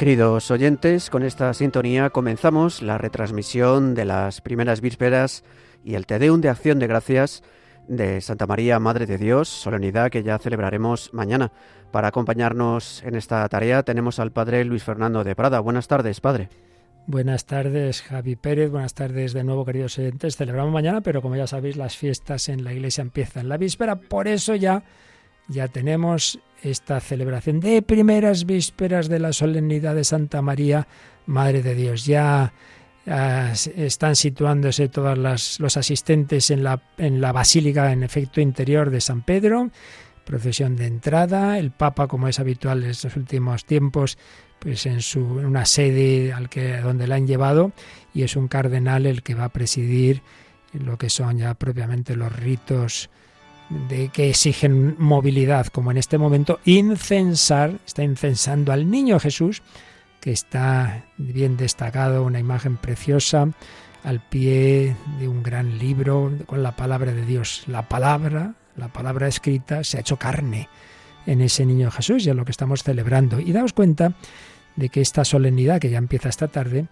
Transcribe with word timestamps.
Queridos 0.00 0.50
oyentes, 0.50 1.10
con 1.10 1.22
esta 1.22 1.52
sintonía 1.52 2.08
comenzamos 2.08 2.80
la 2.80 2.96
retransmisión 2.96 3.94
de 3.94 4.06
las 4.06 4.40
primeras 4.40 4.80
vísperas 4.80 5.44
y 5.84 5.94
el 5.94 6.06
Tedeum 6.06 6.40
de 6.40 6.48
Acción 6.48 6.78
de 6.78 6.86
Gracias 6.86 7.42
de 7.86 8.22
Santa 8.22 8.46
María, 8.46 8.78
Madre 8.78 9.04
de 9.04 9.18
Dios, 9.18 9.50
solemnidad 9.50 10.10
que 10.10 10.22
ya 10.22 10.38
celebraremos 10.38 11.12
mañana. 11.12 11.52
Para 11.92 12.08
acompañarnos 12.08 13.02
en 13.02 13.14
esta 13.14 13.46
tarea 13.50 13.82
tenemos 13.82 14.18
al 14.18 14.32
Padre 14.32 14.64
Luis 14.64 14.84
Fernando 14.84 15.22
de 15.22 15.36
Prada. 15.36 15.60
Buenas 15.60 15.86
tardes, 15.86 16.18
Padre. 16.22 16.48
Buenas 17.06 17.44
tardes, 17.44 18.00
Javi 18.00 18.36
Pérez. 18.36 18.70
Buenas 18.70 18.94
tardes 18.94 19.34
de 19.34 19.44
nuevo, 19.44 19.66
queridos 19.66 19.98
oyentes. 19.98 20.38
Celebramos 20.38 20.72
mañana, 20.72 21.02
pero 21.02 21.20
como 21.20 21.36
ya 21.36 21.46
sabéis, 21.46 21.76
las 21.76 21.98
fiestas 21.98 22.48
en 22.48 22.64
la 22.64 22.72
iglesia 22.72 23.02
empiezan 23.02 23.50
la 23.50 23.58
víspera. 23.58 23.96
Por 23.96 24.28
eso 24.28 24.54
ya, 24.54 24.82
ya 25.48 25.68
tenemos 25.68 26.40
esta 26.62 27.00
celebración 27.00 27.60
de 27.60 27.82
primeras 27.82 28.44
vísperas 28.44 29.08
de 29.08 29.18
la 29.18 29.32
solemnidad 29.32 29.94
de 29.94 30.04
Santa 30.04 30.42
María, 30.42 30.86
Madre 31.26 31.62
de 31.62 31.74
Dios. 31.74 32.06
Ya 32.06 32.52
están 33.76 34.14
situándose 34.14 34.88
todos 34.88 35.18
los 35.58 35.76
asistentes 35.76 36.50
en 36.50 36.62
la, 36.62 36.82
en 36.98 37.20
la 37.20 37.32
basílica 37.32 37.92
en 37.92 38.02
efecto 38.02 38.40
interior 38.40 38.90
de 38.90 39.00
San 39.00 39.22
Pedro, 39.22 39.70
procesión 40.24 40.76
de 40.76 40.86
entrada, 40.86 41.58
el 41.58 41.70
Papa, 41.70 42.06
como 42.06 42.28
es 42.28 42.38
habitual 42.38 42.84
en 42.84 42.90
estos 42.90 43.16
últimos 43.16 43.64
tiempos, 43.64 44.18
pues 44.58 44.86
en, 44.86 45.00
su, 45.00 45.20
una 45.20 45.64
sede 45.64 46.32
al 46.32 46.48
que, 46.48 46.76
donde 46.76 47.06
la 47.06 47.16
han 47.16 47.26
llevado, 47.26 47.72
y 48.14 48.22
es 48.22 48.36
un 48.36 48.46
cardenal 48.46 49.06
el 49.06 49.22
que 49.22 49.34
va 49.34 49.44
a 49.44 49.48
presidir 49.48 50.22
lo 50.72 50.98
que 50.98 51.10
son 51.10 51.38
ya 51.38 51.54
propiamente 51.54 52.14
los 52.14 52.32
ritos 52.32 53.10
de 53.70 54.08
que 54.08 54.30
exigen 54.30 54.96
movilidad, 54.98 55.68
como 55.68 55.90
en 55.90 55.96
este 55.96 56.18
momento, 56.18 56.58
incensar, 56.64 57.72
está 57.86 58.02
incensando 58.02 58.72
al 58.72 58.90
niño 58.90 59.20
Jesús, 59.20 59.62
que 60.20 60.32
está 60.32 61.04
bien 61.16 61.56
destacado, 61.56 62.24
una 62.24 62.40
imagen 62.40 62.76
preciosa, 62.76 63.48
al 64.04 64.20
pie 64.20 64.96
de 65.18 65.28
un 65.28 65.42
gran 65.42 65.78
libro 65.78 66.32
con 66.46 66.62
la 66.62 66.76
palabra 66.76 67.12
de 67.12 67.24
Dios. 67.24 67.64
La 67.66 67.88
palabra, 67.88 68.54
la 68.76 68.88
palabra 68.88 69.28
escrita, 69.28 69.84
se 69.84 69.96
ha 69.96 70.00
hecho 70.00 70.16
carne 70.16 70.68
en 71.26 71.40
ese 71.40 71.64
niño 71.64 71.90
Jesús, 71.90 72.26
y 72.26 72.30
es 72.30 72.36
lo 72.36 72.44
que 72.44 72.50
estamos 72.50 72.82
celebrando. 72.82 73.40
Y 73.40 73.52
daos 73.52 73.72
cuenta 73.72 74.12
de 74.76 74.88
que 74.88 75.00
esta 75.00 75.24
solemnidad 75.24 75.80
que 75.80 75.90
ya 75.90 75.98
empieza 75.98 76.28
esta 76.28 76.48
tarde, 76.48 76.86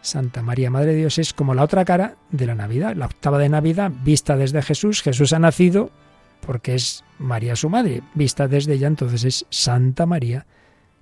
Santa 0.00 0.42
María 0.42 0.70
Madre 0.70 0.92
de 0.92 0.98
Dios, 0.98 1.18
es 1.18 1.32
como 1.32 1.54
la 1.54 1.62
otra 1.62 1.84
cara 1.84 2.16
de 2.30 2.46
la 2.46 2.54
Navidad, 2.54 2.96
la 2.96 3.06
octava 3.06 3.38
de 3.38 3.48
Navidad, 3.48 3.92
vista 4.02 4.36
desde 4.36 4.62
Jesús. 4.62 5.02
Jesús 5.02 5.32
ha 5.32 5.38
nacido, 5.38 5.90
porque 6.44 6.74
es 6.74 7.04
María 7.18 7.56
su 7.56 7.70
madre, 7.70 8.02
vista 8.14 8.48
desde 8.48 8.74
ella, 8.74 8.88
entonces 8.88 9.24
es 9.24 9.46
Santa 9.50 10.06
María, 10.06 10.46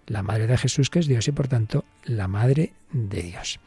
la 0.07 0.23
madre 0.23 0.47
de 0.47 0.59
Jesús, 0.59 0.91
que 0.91 0.99
es 0.99 1.07
Dios, 1.07 1.27
y 1.29 1.33
por 1.33 1.49
tanto 1.49 1.85
la 2.05 2.29
madre 2.29 2.75
de 2.93 3.23
Dios. 3.23 3.61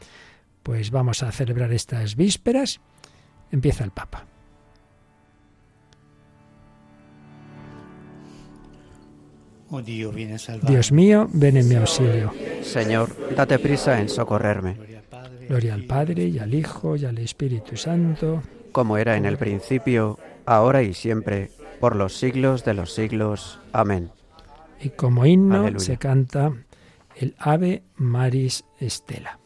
Pues 0.62 0.90
vamos 0.90 1.22
a 1.22 1.32
celebrar 1.32 1.72
estas 1.72 2.16
vísperas. 2.16 2.80
Empieza 3.50 3.84
el 3.84 3.90
Papa. 3.90 4.24
Oh 9.70 9.82
Dios 9.82 10.92
mío, 10.92 11.28
ven 11.32 11.56
en 11.56 11.68
mi 11.68 11.74
auxilio. 11.74 12.32
Señor, 12.62 13.34
date 13.34 13.58
prisa 13.58 14.00
en 14.00 14.08
socorrerme. 14.08 14.76
Gloria 15.48 15.74
al 15.74 15.84
Padre 15.84 16.26
y 16.26 16.38
al 16.38 16.54
Hijo 16.54 16.96
y 16.96 17.04
al 17.04 17.18
Espíritu 17.18 17.76
Santo. 17.76 18.42
Como 18.72 18.96
era 18.96 19.16
en 19.16 19.24
el 19.24 19.36
principio, 19.36 20.18
ahora 20.46 20.82
y 20.82 20.94
siempre, 20.94 21.50
por 21.84 21.96
los 21.96 22.16
siglos 22.16 22.64
de 22.64 22.72
los 22.72 22.94
siglos. 22.94 23.60
Amén. 23.74 24.10
Y 24.80 24.88
como 24.88 25.26
himno 25.26 25.78
se 25.78 25.98
canta 25.98 26.50
el 27.14 27.34
Ave 27.38 27.82
Maris 27.96 28.64
Estela. 28.80 29.38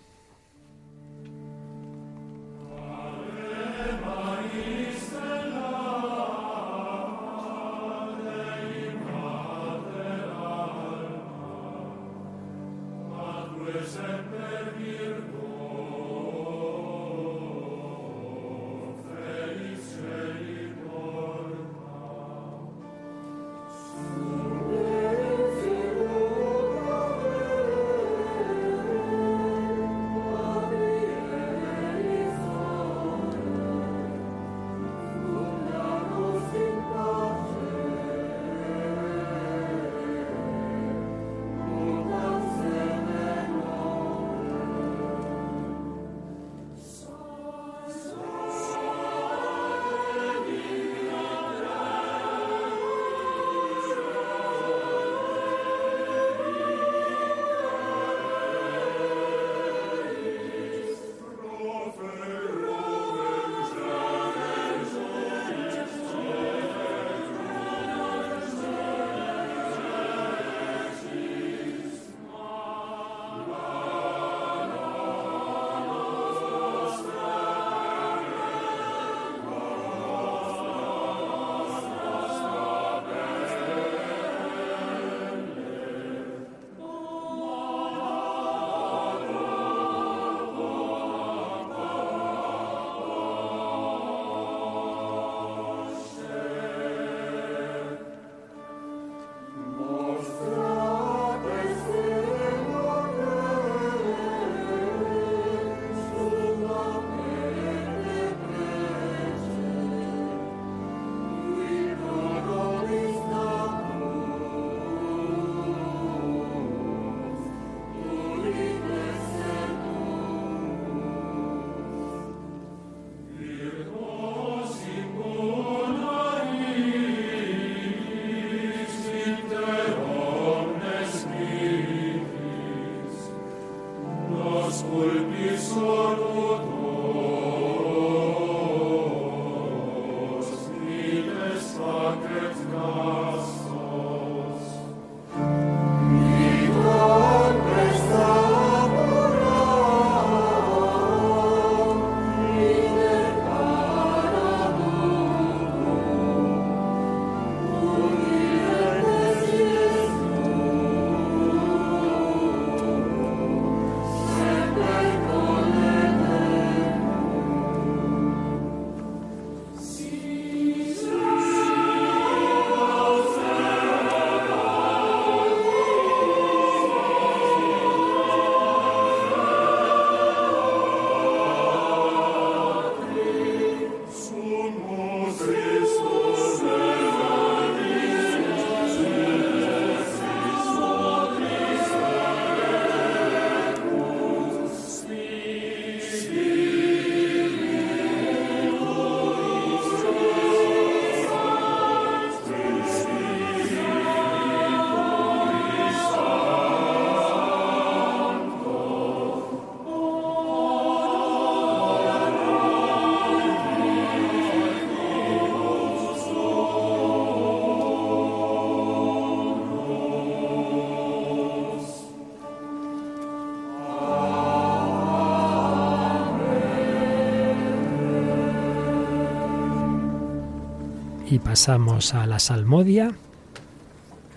Pasamos 231.59 232.15
a 232.15 232.25
la 232.25 232.39
salmodia. 232.39 233.11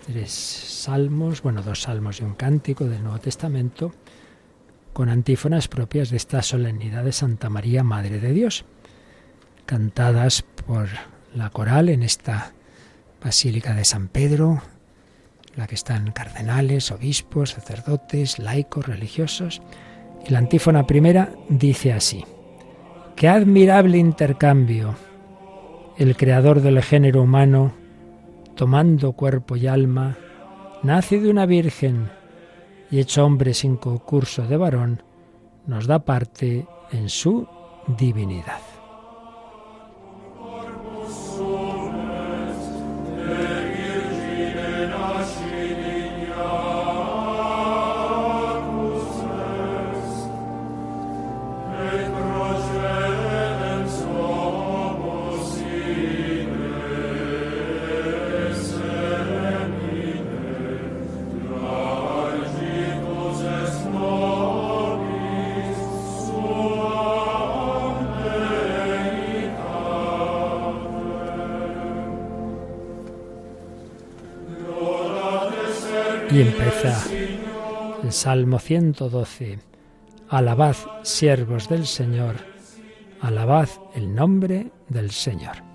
Tres 0.08 0.32
salmos, 0.32 1.44
bueno, 1.44 1.62
dos 1.62 1.84
salmos 1.84 2.20
y 2.20 2.24
un 2.24 2.34
cántico 2.34 2.86
del 2.86 3.04
Nuevo 3.04 3.20
Testamento, 3.20 3.94
con 4.92 5.08
antífonas 5.08 5.68
propias 5.68 6.10
de 6.10 6.18
esta 6.18 6.42
solemnidad 6.42 7.04
de 7.04 7.12
Santa 7.12 7.52
María, 7.52 7.84
Madre 7.84 8.20
de 8.20 8.34
Dios, 8.34 8.66
cantadas 9.68 10.42
por 10.42 10.88
la 11.36 11.52
coral 11.52 11.90
en 11.90 12.02
esta 12.02 12.54
Basílica 13.24 13.76
de 13.76 13.86
San 13.86 14.08
Pedro, 14.08 14.64
la 15.56 15.68
que 15.68 15.76
están 15.76 16.14
cardenales, 16.14 16.90
obispos, 16.90 17.52
sacerdotes, 17.52 18.40
laicos, 18.40 18.88
religiosos. 18.88 19.62
Y 20.28 20.32
la 20.32 20.40
antífona 20.40 20.88
primera 20.88 21.32
dice 21.50 21.94
así, 21.94 22.26
qué 23.16 23.28
admirable 23.28 24.00
intercambio 24.00 24.96
el 25.98 26.16
creador 26.16 26.62
del 26.62 26.82
género 26.82 27.24
humano, 27.24 27.74
tomando 28.56 29.14
cuerpo 29.14 29.56
y 29.56 29.68
alma, 29.68 30.18
nace 30.84 31.20
de 31.20 31.30
una 31.30 31.46
virgen 31.46 32.10
y 32.90 33.00
hecho 33.00 33.26
hombre 33.26 33.54
sin 33.54 33.78
concurso 33.78 34.48
de 34.48 34.58
varón, 34.58 35.04
nos 35.68 35.88
da 35.88 36.00
parte 36.00 36.68
en 36.92 37.10
su 37.10 37.48
divinidad. 37.98 38.71
Y 76.34 76.42
empieza 76.42 76.98
el 78.04 78.12
Salmo 78.14 78.58
112. 78.58 79.60
Alabad, 80.30 80.76
siervos 81.04 81.68
del 81.68 81.86
Señor, 81.86 82.36
alabad 83.20 83.68
el 83.96 84.16
nombre 84.16 84.72
del 84.88 85.12
Señor. 85.12 85.72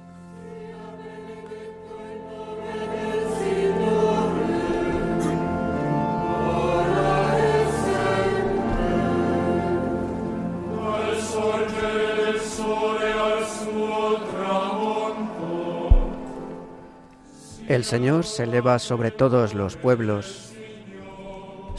El 17.69 17.83
Señor 17.83 18.25
se 18.25 18.45
eleva 18.45 18.79
sobre 18.79 19.11
todos 19.11 19.53
los 19.53 19.77
pueblos, 19.77 20.46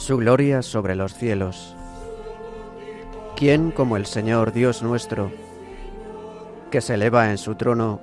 su 0.08 0.16
gloria 0.16 0.62
sobre 0.62 0.96
los 0.96 1.14
cielos. 1.14 1.76
¿Quién 3.36 3.72
como 3.72 3.98
el 3.98 4.06
Señor 4.06 4.54
Dios 4.54 4.82
nuestro, 4.82 5.34
que 6.72 6.80
se 6.80 6.94
eleva 6.94 7.30
en 7.30 7.38
su 7.38 7.56
trono 7.56 8.00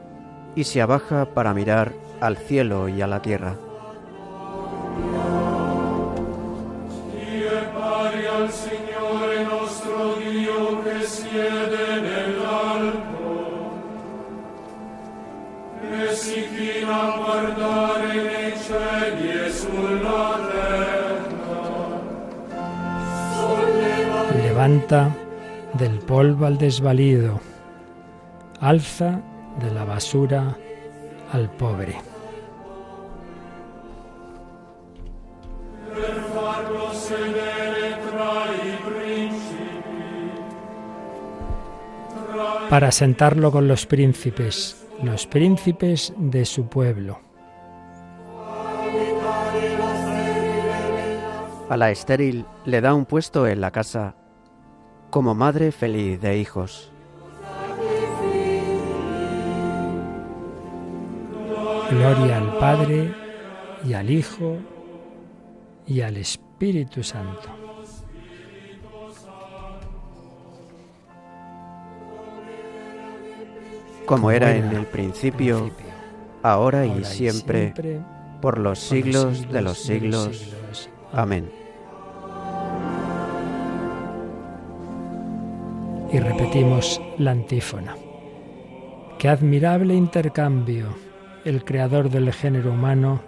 y 0.55 0.65
se 0.65 0.83
abaja 0.83 1.25
para 1.25 1.55
mirar 1.55 1.95
al 2.21 2.37
cielo 2.37 2.91
y 2.91 3.01
a 3.01 3.07
la 3.07 3.23
tierra? 3.23 3.57
Levanta 24.65 25.15
del 25.75 25.99
polvo 25.99 26.47
al 26.47 26.57
desvalido, 26.57 27.39
alza 28.61 29.21
de 29.61 29.71
la 29.71 29.85
basura 29.85 30.57
al 31.33 31.51
pobre. 31.51 32.01
Para 42.71 42.91
sentarlo 42.91 43.53
con 43.53 43.69
los 43.69 43.85
príncipes, 43.85 44.87
los 45.03 45.27
príncipes 45.27 46.15
de 46.17 46.47
su 46.47 46.69
pueblo. 46.69 47.21
A 51.69 51.77
la 51.77 51.91
estéril 51.91 52.47
le 52.65 52.81
da 52.81 52.95
un 52.95 53.05
puesto 53.05 53.47
en 53.47 53.61
la 53.61 53.71
casa 53.71 54.15
como 55.15 55.33
madre 55.33 55.71
feliz 55.71 56.21
de 56.21 56.39
hijos. 56.39 56.91
Gloria 61.89 62.39
al 62.39 62.59
Padre 62.59 63.15
y 63.85 63.93
al 63.93 64.11
Hijo 64.11 64.57
y 65.87 66.01
al 66.01 66.17
Espíritu 66.17 67.05
Santo. 67.05 67.49
Como 74.07 74.33
era 74.33 74.57
en 74.57 74.73
el 74.73 74.87
principio, 74.87 75.71
ahora 76.43 76.87
y 76.87 77.05
siempre, 77.05 77.73
por 78.41 78.59
los 78.59 78.81
siglos 78.81 79.49
de 79.49 79.63
los 79.63 79.79
siglos. 79.79 80.53
Amén. 81.13 81.64
Y 86.15 86.21
repetimos 86.21 87.03
la 87.19 87.33
antífona. 87.33 87.97
Qué 89.19 89.29
admirable 89.29 89.97
intercambio 89.97 90.95
el 91.45 91.65
creador 91.65 92.09
del 92.09 92.33
género 92.33 92.71
humano, 92.71 93.21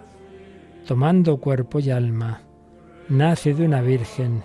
tomando 0.87 1.35
cuerpo 1.35 1.79
y 1.79 1.89
alma, 1.89 2.43
nace 3.09 3.53
de 3.53 3.65
una 3.65 3.81
virgen 3.81 4.41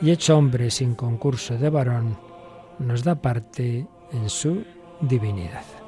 y 0.00 0.10
hecho 0.10 0.38
hombre 0.38 0.70
sin 0.70 0.94
concurso 0.94 1.58
de 1.58 1.68
varón, 1.68 2.16
nos 2.78 3.04
da 3.04 3.16
parte 3.16 3.86
en 4.10 4.30
su 4.30 4.64
divinidad. 5.02 5.85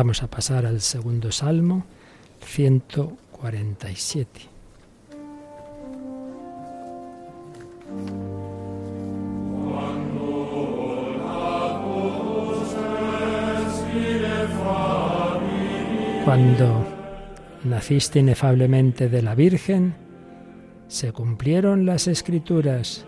Vamos 0.00 0.22
a 0.22 0.28
pasar 0.28 0.64
al 0.64 0.80
segundo 0.80 1.32
salmo, 1.32 1.84
147. 2.44 4.42
Cuando 16.24 16.86
naciste 17.64 18.20
inefablemente 18.20 19.08
de 19.08 19.20
la 19.20 19.34
Virgen, 19.34 19.96
se 20.86 21.10
cumplieron 21.10 21.86
las 21.86 22.06
escrituras, 22.06 23.04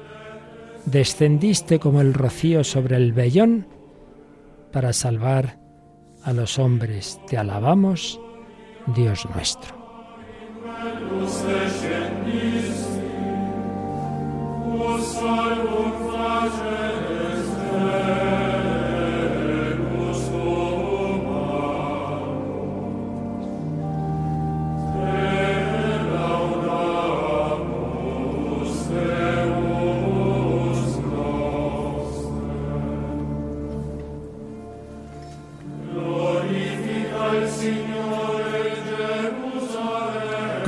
descendiste 0.87 1.79
como 1.79 2.01
el 2.01 2.15
rocío 2.15 2.65
sobre 2.65 2.97
el 2.97 3.13
vellón 3.13 3.69
para 4.73 4.93
salvar 4.93 5.60
a 6.25 6.33
los 6.33 6.59
hombres. 6.59 7.21
Te 7.27 7.37
alabamos, 7.37 8.21
Dios 8.95 9.27
nuestro. 9.35 9.81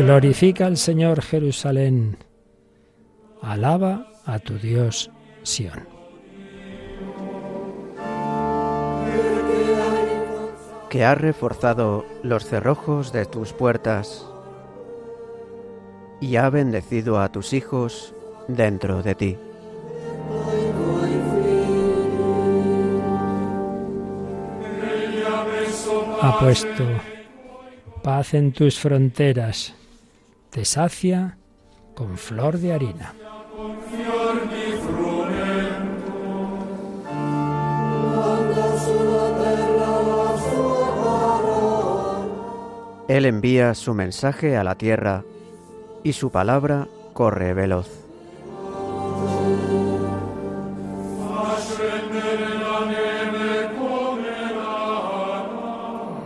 Glorifica 0.04 0.66
al 0.66 0.78
Señor 0.78 1.22
Jerusalén. 1.22 2.16
Alaba 3.40 4.08
a 4.26 4.40
tu 4.40 4.58
Dios 4.58 5.12
Sión. 5.44 5.86
Que 10.90 11.04
ha 11.04 11.14
reforzado 11.14 12.04
los 12.24 12.44
cerrojos 12.44 13.12
de 13.12 13.26
tus 13.26 13.52
puertas 13.52 14.26
y 16.20 16.34
ha 16.34 16.50
bendecido 16.50 17.20
a 17.20 17.30
tus 17.30 17.52
hijos 17.52 18.12
dentro 18.48 19.04
de 19.04 19.14
ti. 19.14 19.38
Ha 26.20 26.40
puesto 26.40 26.84
paz 28.02 28.34
en 28.34 28.50
tus 28.50 28.80
fronteras 28.80 29.76
te 30.52 30.66
sacia 30.66 31.38
con 31.94 32.18
flor 32.18 32.58
de 32.58 32.74
harina. 32.74 33.14
Él 43.08 43.24
envía 43.24 43.74
su 43.74 43.94
mensaje 43.94 44.58
a 44.58 44.62
la 44.62 44.74
tierra 44.74 45.24
y 46.02 46.12
su 46.12 46.30
palabra 46.30 46.86
corre 47.14 47.54
veloz. 47.54 47.88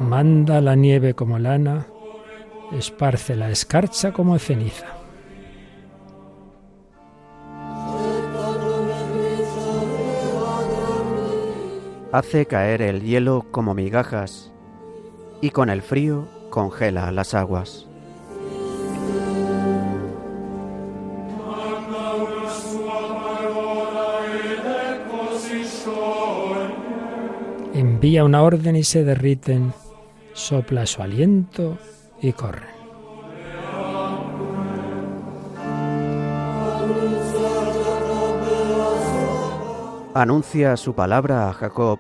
Manda 0.01 0.61
la 0.61 0.75
nieve 0.75 1.15
como 1.15 1.39
lana 1.39 1.87
esparce 2.73 3.37
la 3.37 3.51
escarcha 3.51 4.13
como 4.13 4.39
ceniza. 4.39 4.87
Hace 12.13 12.47
caer 12.47 12.83
el 12.83 13.03
hielo 13.03 13.47
como 13.51 13.75
migajas 13.75 14.53
y 15.41 15.51
con 15.51 15.69
el 15.69 15.83
frío 15.83 16.29
congela 16.51 17.11
las 17.13 17.35
aguas. 17.35 17.87
Envía 27.75 28.25
una 28.25 28.43
orden 28.43 28.77
y 28.77 28.85
se 28.85 29.05
derriten, 29.05 29.75
sopla 30.33 30.87
su 30.87 31.03
aliento 31.03 31.77
y 32.21 32.33
corren. 32.33 32.77
Anuncia 40.15 40.77
su 40.79 40.95
palabra 40.95 41.51
a 41.51 41.53
Jacob, 41.53 41.99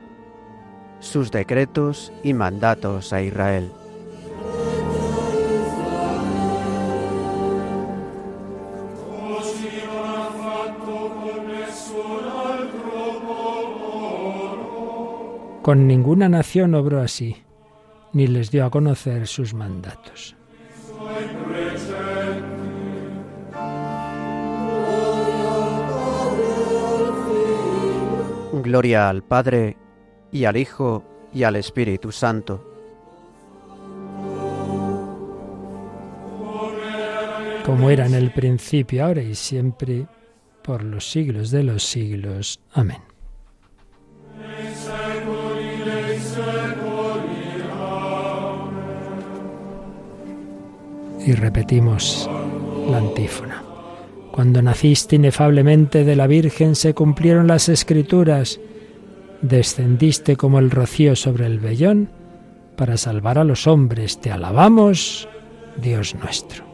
sus 1.00 1.30
decretos 1.30 2.12
y 2.22 2.32
mandatos 2.32 3.12
a 3.12 3.20
Israel. 3.20 3.70
Con 15.60 15.86
ninguna 15.88 16.28
nación 16.28 16.74
obró 16.74 17.00
así 17.00 17.45
ni 18.12 18.26
les 18.26 18.50
dio 18.50 18.64
a 18.64 18.70
conocer 18.70 19.26
sus 19.26 19.54
mandatos. 19.54 20.36
Gloria 28.62 29.08
al 29.08 29.22
Padre 29.22 29.76
y 30.32 30.44
al 30.44 30.56
Hijo 30.56 31.04
y 31.32 31.44
al 31.44 31.56
Espíritu 31.56 32.10
Santo. 32.10 32.72
Como 37.64 37.90
era 37.90 38.06
en 38.06 38.14
el 38.14 38.32
principio, 38.32 39.04
ahora 39.04 39.22
y 39.22 39.34
siempre, 39.34 40.06
por 40.62 40.84
los 40.84 41.10
siglos 41.10 41.50
de 41.50 41.64
los 41.64 41.82
siglos. 41.82 42.60
Amén. 42.72 43.05
Y 51.26 51.32
repetimos 51.32 52.30
la 52.88 52.98
antífona. 52.98 53.62
Cuando 54.30 54.62
naciste 54.62 55.16
inefablemente 55.16 56.04
de 56.04 56.14
la 56.14 56.26
Virgen 56.26 56.74
se 56.74 56.94
cumplieron 56.94 57.48
las 57.48 57.68
escrituras, 57.68 58.60
descendiste 59.42 60.36
como 60.36 60.58
el 60.58 60.70
rocío 60.70 61.16
sobre 61.16 61.46
el 61.46 61.58
vellón 61.58 62.08
para 62.76 62.96
salvar 62.96 63.38
a 63.38 63.44
los 63.44 63.66
hombres. 63.66 64.20
Te 64.20 64.30
alabamos, 64.30 65.28
Dios 65.82 66.14
nuestro. 66.14 66.65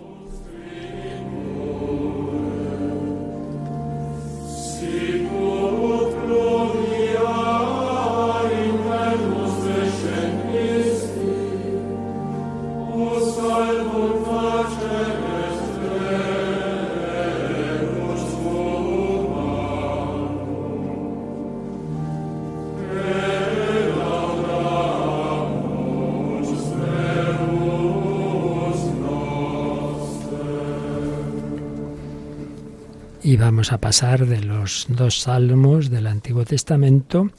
Y 33.33 33.39
vamos 33.39 33.73
a 33.73 33.79
pasar 33.79 34.27
de 34.27 34.43
los 34.43 34.85
dos 34.91 35.23
salmos 35.23 35.89
del 35.89 36.07
Antiguo 36.07 36.45
Testamento 36.45 37.31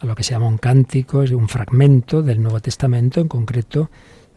a 0.00 0.06
lo 0.06 0.16
que 0.16 0.24
se 0.24 0.32
llama 0.32 0.48
un 0.48 0.58
cántico, 0.58 1.22
es 1.22 1.30
un 1.30 1.48
fragmento 1.48 2.22
del 2.22 2.42
Nuevo 2.42 2.58
Testamento, 2.58 3.20
en 3.20 3.28
concreto 3.28 3.88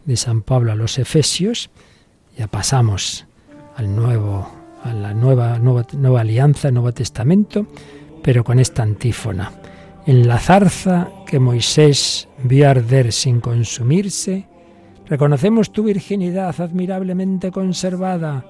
de 0.04 0.16
San 0.16 0.42
Pablo 0.42 0.70
a 0.70 0.76
los 0.76 1.00
Efesios. 1.00 1.70
Ya 2.38 2.46
pasamos 2.46 3.26
al 3.74 3.96
nuevo, 3.96 4.48
a 4.84 4.92
la 4.92 5.12
nueva, 5.12 5.58
nueva, 5.58 5.84
nueva 5.92 6.20
alianza, 6.20 6.70
Nuevo 6.70 6.92
Testamento, 6.92 7.66
pero 8.22 8.44
con 8.44 8.60
esta 8.60 8.84
antífona. 8.84 9.50
En 10.06 10.28
la 10.28 10.38
zarza 10.38 11.08
que 11.26 11.40
Moisés 11.40 12.28
vio 12.44 12.70
arder 12.70 13.12
sin 13.12 13.40
consumirse, 13.40 14.46
reconocemos 15.08 15.72
tu 15.72 15.82
virginidad 15.82 16.60
admirablemente 16.60 17.50
conservada, 17.50 18.46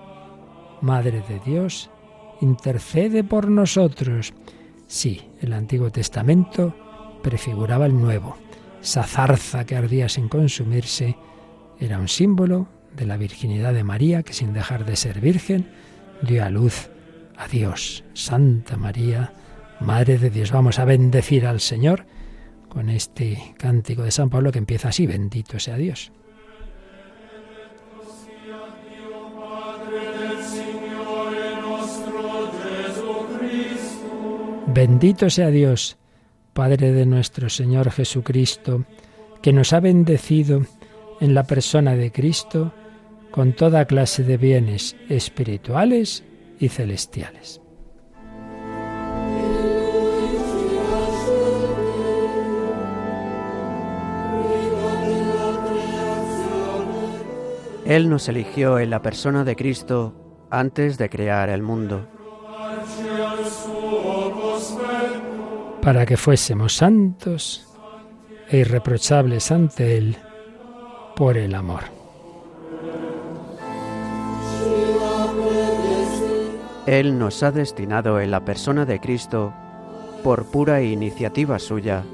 Madre 0.82 1.22
de 1.26 1.40
Dios, 1.46 1.88
intercede 2.42 3.24
por 3.24 3.48
nosotros. 3.48 4.34
Sí, 4.86 5.22
el 5.40 5.52
Antiguo 5.52 5.90
Testamento 5.90 6.74
prefiguraba 7.22 7.86
el 7.86 7.94
Nuevo. 7.94 8.36
Esa 8.82 9.04
zarza 9.04 9.64
que 9.64 9.76
ardía 9.76 10.08
sin 10.08 10.28
consumirse 10.28 11.16
era 11.78 11.98
un 11.98 12.08
símbolo 12.08 12.68
de 12.96 13.06
la 13.06 13.16
virginidad 13.16 13.72
de 13.72 13.84
María, 13.84 14.22
que 14.22 14.32
sin 14.32 14.52
dejar 14.52 14.84
de 14.84 14.96
ser 14.96 15.20
virgen, 15.20 15.68
dio 16.22 16.44
a 16.44 16.50
luz 16.50 16.90
a 17.36 17.48
Dios. 17.48 18.04
Santa 18.12 18.76
María, 18.76 19.32
Madre 19.80 20.18
de 20.18 20.30
Dios. 20.30 20.52
Vamos 20.52 20.78
a 20.78 20.84
bendecir 20.84 21.46
al 21.46 21.60
Señor 21.60 22.06
con 22.68 22.88
este 22.88 23.54
cántico 23.58 24.02
de 24.02 24.10
San 24.10 24.30
Pablo 24.30 24.52
que 24.52 24.58
empieza 24.58 24.88
así, 24.88 25.06
bendito 25.06 25.58
sea 25.58 25.76
Dios. 25.76 26.12
Bendito 34.74 35.28
sea 35.28 35.48
Dios, 35.48 35.98
Padre 36.54 36.92
de 36.92 37.04
nuestro 37.04 37.50
Señor 37.50 37.90
Jesucristo, 37.90 38.86
que 39.42 39.52
nos 39.52 39.74
ha 39.74 39.80
bendecido 39.80 40.62
en 41.20 41.34
la 41.34 41.42
persona 41.42 41.94
de 41.94 42.10
Cristo 42.10 42.72
con 43.30 43.52
toda 43.52 43.84
clase 43.84 44.22
de 44.22 44.38
bienes 44.38 44.96
espirituales 45.10 46.24
y 46.58 46.70
celestiales. 46.70 47.60
Él 57.84 58.08
nos 58.08 58.26
eligió 58.26 58.78
en 58.78 58.88
la 58.88 59.02
persona 59.02 59.44
de 59.44 59.54
Cristo 59.54 60.14
antes 60.48 60.96
de 60.96 61.10
crear 61.10 61.50
el 61.50 61.60
mundo. 61.60 62.08
Para 65.82 66.06
que 66.06 66.16
fuésemos 66.16 66.76
santos 66.76 67.66
e 68.48 68.58
irreprochables 68.58 69.50
ante 69.50 69.98
Él 69.98 70.16
por 71.16 71.36
el 71.36 71.54
amor. 71.54 71.82
Él 76.86 77.18
nos 77.18 77.42
ha 77.42 77.50
destinado 77.50 78.20
en 78.20 78.30
la 78.30 78.44
persona 78.44 78.84
de 78.84 79.00
Cristo 79.00 79.52
por 80.22 80.46
pura 80.46 80.82
iniciativa 80.82 81.58
suya 81.58 82.04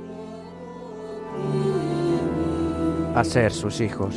a 3.15 3.25
ser 3.25 3.53
sus 3.53 3.81
hijos. 3.81 4.15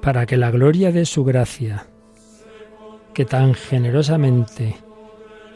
Para 0.00 0.26
que 0.26 0.36
la 0.36 0.50
gloria 0.50 0.90
de 0.90 1.04
su 1.06 1.24
gracia, 1.24 1.86
que 3.14 3.24
tan 3.24 3.54
generosamente 3.54 4.76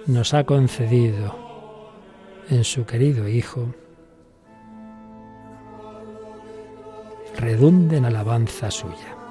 nos 0.06 0.34
ha 0.34 0.44
concedido 0.44 1.34
en 2.50 2.64
su 2.64 2.84
querido 2.84 3.28
Hijo, 3.28 3.74
redunde 7.36 7.96
en 7.96 8.04
alabanza 8.04 8.70
suya. 8.70 9.21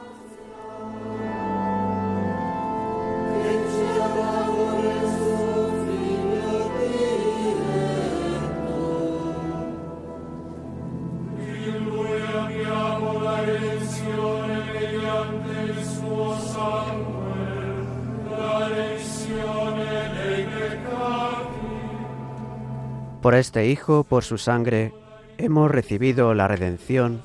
Por 23.21 23.35
este 23.35 23.67
Hijo, 23.67 24.03
por 24.03 24.23
su 24.23 24.39
sangre, 24.39 24.93
hemos 25.37 25.69
recibido 25.69 26.33
la 26.33 26.47
redención, 26.47 27.21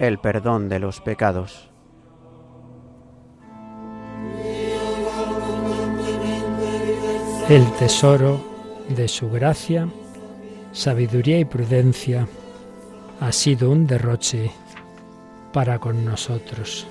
el 0.00 0.18
perdón 0.18 0.68
de 0.68 0.80
los 0.80 1.00
pecados. 1.00 1.70
El 7.48 7.70
tesoro 7.78 8.40
de 8.88 9.06
su 9.06 9.30
gracia, 9.30 9.88
sabiduría 10.72 11.38
y 11.38 11.44
prudencia 11.44 12.26
ha 13.20 13.30
sido 13.30 13.70
un 13.70 13.86
derroche 13.86 14.50
para 15.52 15.78
con 15.78 16.04
nosotros. 16.04 16.88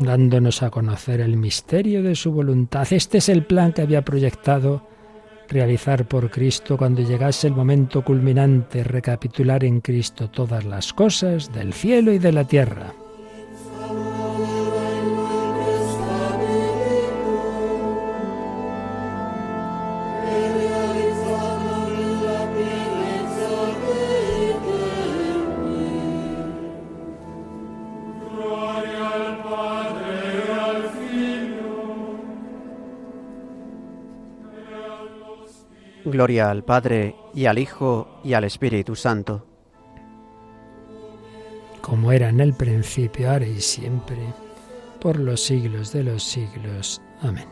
Dándonos 0.00 0.62
a 0.62 0.70
conocer 0.70 1.20
el 1.20 1.36
misterio 1.36 2.02
de 2.02 2.16
su 2.16 2.32
voluntad. 2.32 2.86
Este 2.90 3.18
es 3.18 3.28
el 3.28 3.44
plan 3.44 3.72
que 3.72 3.82
había 3.82 4.02
proyectado 4.02 4.82
realizar 5.48 6.06
por 6.06 6.30
Cristo 6.30 6.76
cuando 6.76 7.02
llegase 7.02 7.48
el 7.48 7.54
momento 7.54 8.02
culminante, 8.02 8.84
recapitular 8.84 9.64
en 9.64 9.80
Cristo 9.80 10.30
todas 10.30 10.64
las 10.64 10.92
cosas 10.92 11.52
del 11.52 11.72
cielo 11.72 12.12
y 12.12 12.18
de 12.18 12.32
la 12.32 12.44
tierra. 12.44 12.92
Gloria 36.10 36.50
al 36.50 36.64
Padre 36.64 37.16
y 37.34 37.46
al 37.46 37.58
Hijo 37.58 38.20
y 38.24 38.34
al 38.34 38.44
Espíritu 38.44 38.96
Santo. 38.96 39.46
Como 41.80 42.12
era 42.12 42.28
en 42.28 42.40
el 42.40 42.54
principio, 42.54 43.30
ahora 43.30 43.46
y 43.46 43.60
siempre, 43.60 44.18
por 45.00 45.18
los 45.18 45.40
siglos 45.40 45.92
de 45.92 46.04
los 46.04 46.22
siglos. 46.22 47.00
Amén. 47.22 47.46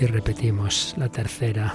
Y 0.00 0.06
repetimos 0.06 0.94
la 0.96 1.08
tercera 1.08 1.74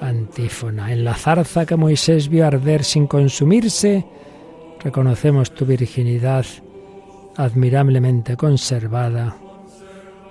antífona. 0.00 0.92
En 0.92 1.04
la 1.04 1.14
zarza 1.14 1.66
que 1.66 1.76
Moisés 1.76 2.28
vio 2.28 2.46
arder 2.46 2.82
sin 2.82 3.06
consumirse, 3.06 4.04
reconocemos 4.80 5.52
tu 5.54 5.64
virginidad 5.64 6.44
admirablemente 7.36 8.36
conservada, 8.36 9.36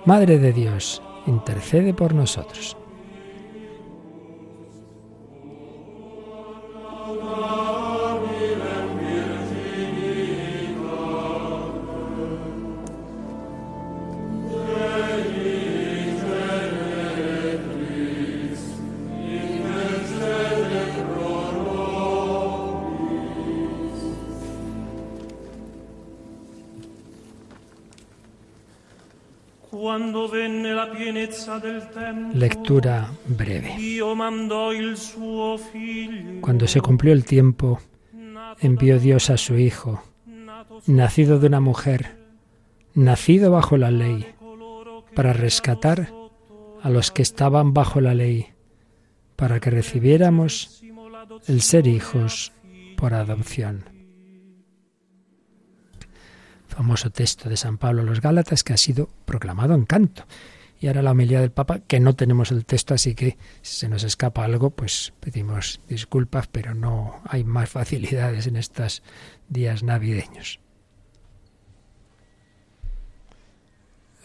Madre 0.06 0.38
de 0.38 0.52
Dios, 0.52 1.02
intercede 1.26 1.94
por 1.94 2.14
nosotros. 2.14 2.76
Lectura 32.44 33.10
breve. 33.26 33.74
Cuando 36.42 36.68
se 36.68 36.80
cumplió 36.82 37.14
el 37.14 37.24
tiempo, 37.24 37.80
envió 38.60 38.98
Dios 38.98 39.30
a 39.30 39.38
su 39.38 39.56
Hijo, 39.56 40.02
nacido 40.86 41.38
de 41.38 41.46
una 41.46 41.60
mujer, 41.60 42.18
nacido 42.92 43.50
bajo 43.50 43.78
la 43.78 43.90
ley, 43.90 44.26
para 45.14 45.32
rescatar 45.32 46.12
a 46.82 46.90
los 46.90 47.10
que 47.10 47.22
estaban 47.22 47.72
bajo 47.72 48.02
la 48.02 48.12
ley, 48.12 48.48
para 49.36 49.58
que 49.58 49.70
recibiéramos 49.70 50.84
el 51.46 51.62
ser 51.62 51.86
hijos 51.86 52.52
por 52.98 53.14
adopción 53.14 53.94
famoso 56.74 57.08
texto 57.10 57.48
de 57.48 57.56
San 57.56 57.78
Pablo 57.78 58.02
a 58.02 58.04
los 58.04 58.20
Gálatas 58.20 58.64
que 58.64 58.72
ha 58.72 58.76
sido 58.76 59.08
proclamado 59.24 59.74
en 59.74 59.84
canto. 59.84 60.24
Y 60.84 60.86
ahora 60.86 61.00
la 61.00 61.12
homilía 61.12 61.40
del 61.40 61.50
Papa, 61.50 61.78
que 61.78 61.98
no 61.98 62.14
tenemos 62.14 62.52
el 62.52 62.66
texto, 62.66 62.92
así 62.92 63.14
que 63.14 63.38
si 63.62 63.76
se 63.78 63.88
nos 63.88 64.04
escapa 64.04 64.44
algo, 64.44 64.68
pues 64.68 65.14
pedimos 65.18 65.80
disculpas, 65.88 66.46
pero 66.48 66.74
no 66.74 67.22
hay 67.24 67.42
más 67.42 67.70
facilidades 67.70 68.46
en 68.46 68.56
estos 68.56 69.02
días 69.48 69.82
navideños. 69.82 70.60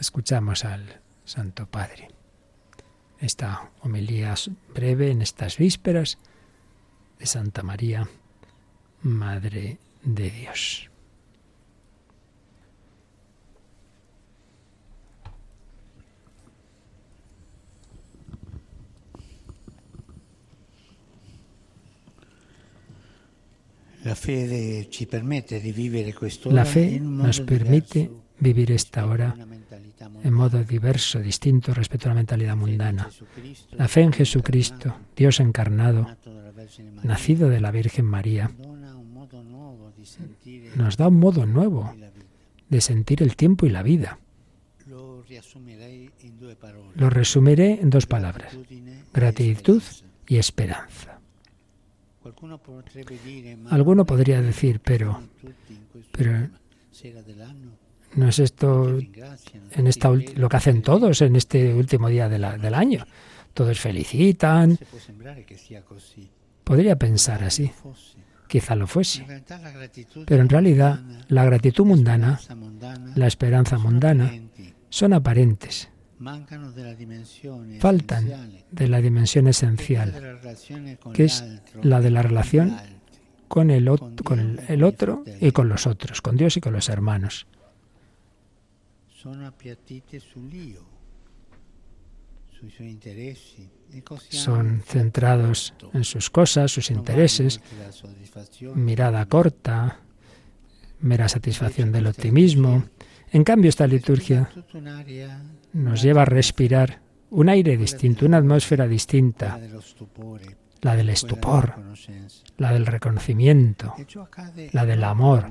Escuchamos 0.02 0.65
al 0.65 1.00
Santo 1.24 1.65
Padre. 1.65 2.10
Esta 3.22 3.72
homilía 3.80 4.36
breve 4.76 5.12
en 5.12 5.22
estas 5.22 5.58
vísperas 5.58 6.17
de 7.19 7.26
Santa 7.26 7.63
María, 7.63 8.06
Madre 9.02 9.78
de 10.04 10.30
Dios. 10.30 10.91
La 24.04 24.16
fe 26.66 27.00
nos 27.02 27.42
permite 27.42 28.10
vivir 28.40 28.72
esta 28.72 29.06
hora 29.06 29.36
en 30.24 30.34
modo 30.34 30.64
diverso, 30.64 31.20
distinto 31.20 31.74
respecto 31.74 32.08
a 32.08 32.10
la 32.10 32.16
mentalidad 32.16 32.56
mundana. 32.56 33.10
La 33.72 33.88
fe 33.88 34.02
en 34.02 34.14
Jesucristo, 34.14 34.96
Dios 35.16 35.40
encarnado, 35.40 36.08
nacido 37.04 37.50
de 37.50 37.60
la 37.60 37.72
Virgen 37.72 38.06
María, 38.06 38.52
nos 40.76 40.98
da 40.98 41.08
un 41.08 41.20
modo 41.20 41.46
nuevo 41.46 41.94
de 42.70 42.82
sentir 42.82 43.24
el 43.24 43.36
tiempo 43.36 43.66
y 43.66 43.70
la 43.70 43.84
vida. 43.84 44.20
Lo 46.96 47.10
resumiré 47.10 47.80
en 47.82 47.90
dos 47.90 48.06
palabras, 48.06 48.58
gratitud 49.14 49.82
y 50.28 50.38
esperanza. 50.38 51.09
Alguno 53.69 54.06
podría 54.06 54.41
decir, 54.41 54.80
pero, 54.84 55.21
pero 56.12 56.49
no 58.15 58.28
es 58.28 58.39
esto 58.39 58.97
en 59.71 59.88
esta 59.88 60.10
lo 60.12 60.49
que 60.49 60.58
hacen 60.58 60.82
todos 60.82 61.21
en 61.21 61.36
este 61.36 61.73
último 61.73 62.10
día 62.10 62.30
del 62.30 62.73
año. 62.73 63.06
Todos 63.54 63.80
felicitan. 63.80 64.78
Podría 66.63 66.95
pensar 66.97 67.43
así. 67.43 67.71
Quizá 68.47 68.75
lo 68.75 68.88
fuese. 68.88 69.25
Pero 70.25 70.41
en 70.41 70.49
realidad 70.49 70.99
la 71.28 71.45
gratitud 71.45 71.86
mundana, 71.86 72.39
la 73.15 73.28
esperanza 73.28 73.78
mundana, 73.78 74.32
son 74.89 75.13
aparentes. 75.13 75.89
Faltan 77.79 78.51
de 78.71 78.88
la 78.88 79.01
dimensión 79.01 79.47
esencial, 79.47 80.39
que 81.13 81.25
es 81.25 81.43
la 81.82 82.01
de 82.01 82.12
la 82.12 82.21
relación 82.21 82.75
con 83.47 83.71
el, 83.71 83.89
con 84.23 84.60
el 84.67 84.84
otro 84.84 85.23
y 85.39 85.51
con 85.51 85.69
los 85.69 85.88
otros, 85.88 86.21
con 86.21 86.36
Dios 86.36 86.58
y 86.58 86.62
con 86.62 86.73
los 86.73 86.89
hermanos. 86.89 87.47
Son 94.29 94.82
centrados 94.86 95.73
en 95.93 96.03
sus 96.03 96.29
cosas, 96.29 96.71
sus 96.71 96.91
intereses, 96.91 97.62
mirada 98.75 99.25
corta, 99.25 99.99
mera 100.99 101.29
satisfacción 101.29 101.91
del 101.91 102.08
optimismo. 102.08 102.84
En 103.32 103.44
cambio, 103.44 103.70
esta 103.70 103.88
liturgia 103.88 104.50
nos 105.74 106.02
lleva 106.02 106.24
a 106.24 106.26
respirar 106.26 107.02
un 107.32 107.50
aire 107.50 107.78
distinto, 107.78 108.26
una 108.26 108.38
atmósfera 108.38 108.88
distinta, 108.88 109.60
la 110.82 110.96
del 110.96 111.10
estupor, 111.10 111.76
la 112.58 112.74
del 112.74 112.86
reconocimiento, 112.86 113.94
la 114.72 114.86
del 114.86 115.04
amor. 115.04 115.50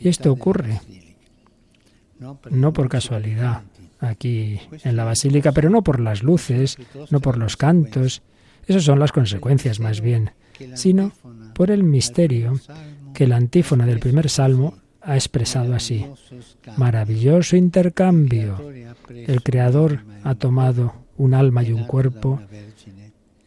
Y 0.00 0.08
esto 0.08 0.32
ocurre 0.32 0.80
no 2.50 2.72
por 2.72 2.88
casualidad 2.88 3.62
aquí 4.00 4.60
en 4.82 4.96
la 4.96 5.04
basílica, 5.04 5.52
pero 5.52 5.70
no 5.70 5.82
por 5.82 6.00
las 6.00 6.22
luces, 6.22 6.76
no 7.10 7.20
por 7.20 7.38
los 7.38 7.56
cantos, 7.56 8.22
esas 8.66 8.84
son 8.84 8.98
las 8.98 9.12
consecuencias 9.12 9.80
más 9.80 10.00
bien, 10.00 10.32
sino 10.74 11.12
por 11.54 11.70
el 11.70 11.84
misterio 11.84 12.58
que 13.12 13.26
la 13.26 13.36
antífona 13.36 13.86
del 13.86 14.00
primer 14.00 14.28
salmo 14.28 14.78
ha 15.04 15.14
expresado 15.14 15.74
así. 15.74 16.06
Maravilloso 16.76 17.56
intercambio. 17.56 18.58
El 19.08 19.42
Creador 19.42 20.00
ha 20.22 20.34
tomado 20.34 20.94
un 21.16 21.34
alma 21.34 21.62
y 21.62 21.72
un 21.72 21.84
cuerpo 21.84 22.40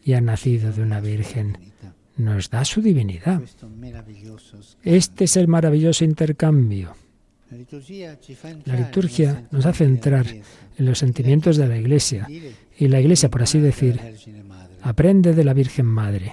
y 0.04 0.14
ha 0.14 0.20
nacido 0.20 0.72
de 0.72 0.82
una 0.82 1.00
virgen. 1.00 1.58
Nos 2.16 2.50
da 2.50 2.64
su 2.64 2.80
divinidad. 2.80 3.42
Este 4.82 5.24
es 5.24 5.36
el 5.36 5.48
maravilloso 5.48 6.04
intercambio. 6.04 6.94
La 8.64 8.76
liturgia 8.76 9.48
nos 9.50 9.64
hace 9.64 9.84
entrar 9.84 10.26
en 10.26 10.86
los 10.86 10.98
sentimientos 10.98 11.56
de 11.56 11.66
la 11.66 11.78
Iglesia 11.78 12.28
y 12.78 12.88
la 12.88 13.00
Iglesia, 13.00 13.30
por 13.30 13.42
así 13.42 13.58
decir, 13.58 14.00
aprende 14.82 15.34
de 15.34 15.44
la 15.44 15.54
Virgen 15.54 15.86
Madre. 15.86 16.32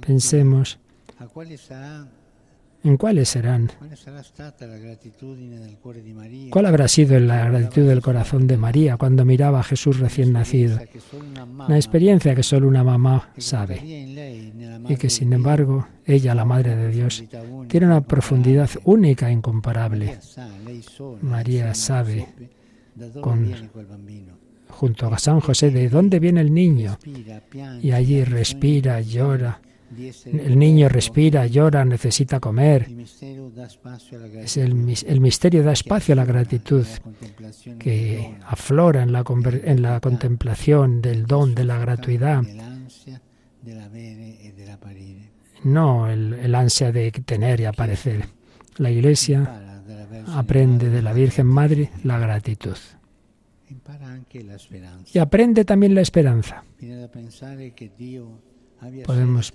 Pensemos 0.00 0.78
en 2.82 2.96
cuáles 2.96 3.28
serán. 3.28 3.70
¿Cuál 6.50 6.66
habrá 6.66 6.88
sido 6.88 7.18
la 7.20 7.48
gratitud 7.48 7.86
del 7.86 8.00
corazón 8.00 8.46
de 8.46 8.56
María 8.56 8.96
cuando 8.96 9.24
miraba 9.24 9.60
a 9.60 9.64
Jesús 9.64 9.98
recién 9.98 10.32
nacido? 10.32 10.78
Una 11.66 11.76
experiencia 11.76 12.34
que 12.34 12.42
solo 12.42 12.68
una 12.68 12.84
mamá 12.84 13.30
sabe 13.36 13.80
y 14.88 14.96
que 14.96 15.10
sin 15.10 15.32
embargo 15.32 15.86
ella, 16.04 16.34
la 16.34 16.44
Madre 16.44 16.74
de 16.76 16.88
Dios, 16.90 17.24
tiene 17.68 17.86
una 17.86 18.00
profundidad 18.00 18.70
única 18.84 19.28
e 19.28 19.32
incomparable. 19.32 20.18
María 21.22 21.74
sabe 21.74 22.26
junto 24.68 25.06
a 25.06 25.18
San 25.18 25.40
José 25.40 25.70
de 25.70 25.88
dónde 25.88 26.18
viene 26.18 26.40
el 26.40 26.52
niño. 26.52 26.98
Y 27.82 27.92
allí 27.92 28.24
respira, 28.24 29.00
llora 29.00 29.60
el 30.24 30.58
niño 30.58 30.88
respira, 30.88 31.46
llora, 31.46 31.84
necesita 31.84 32.38
comer. 32.38 32.88
Es 34.36 34.56
el, 34.56 34.74
misterio 35.20 35.62
da 35.62 35.72
espacio 35.72 36.12
a 36.12 36.16
la 36.16 36.24
gratitud 36.24 36.86
que 37.78 38.36
aflora 38.46 39.02
en 39.02 39.12
la, 39.12 39.24
contemplación 40.00 41.02
del 41.02 41.26
don, 41.26 41.54
de 41.54 41.64
la 41.64 41.78
gratuidad. 41.78 42.42
No 45.64 46.08
el, 46.08 46.34
el 46.34 46.54
ansia 46.54 46.92
de 46.92 47.10
tener 47.10 47.60
y 47.60 47.64
aparecer. 47.64 48.26
La 48.76 48.90
Iglesia 48.90 49.82
aprende 50.28 50.88
de 50.88 51.02
la 51.02 51.12
Virgen 51.12 51.46
Madre 51.46 51.90
la 52.04 52.18
gratitud. 52.18 52.76
Y 55.12 55.18
aprende 55.18 55.64
también 55.64 55.94
la 55.94 56.00
esperanza. 56.00 56.64
Podemos 59.04 59.52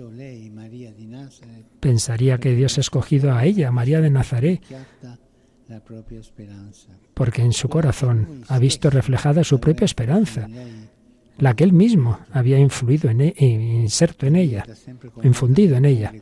pensaría 1.79 2.37
que 2.37 2.55
Dios 2.55 2.77
ha 2.77 2.81
escogido 2.81 3.33
a 3.33 3.45
ella, 3.45 3.71
María 3.71 4.01
de 4.01 4.09
Nazaret, 4.09 4.61
porque 7.13 7.41
en 7.41 7.53
su 7.53 7.69
corazón 7.69 8.43
ha 8.47 8.59
visto 8.59 8.89
reflejada 8.89 9.43
su 9.43 9.59
propia 9.59 9.85
esperanza, 9.85 10.47
la 11.37 11.55
que 11.55 11.63
él 11.63 11.73
mismo 11.73 12.19
había 12.31 12.59
influido 12.59 13.09
en 13.09 13.21
e, 13.21 13.33
inserto 13.37 14.25
en 14.25 14.35
ella, 14.35 14.65
infundido 15.23 15.75
en 15.75 15.85
ella. 15.85 16.13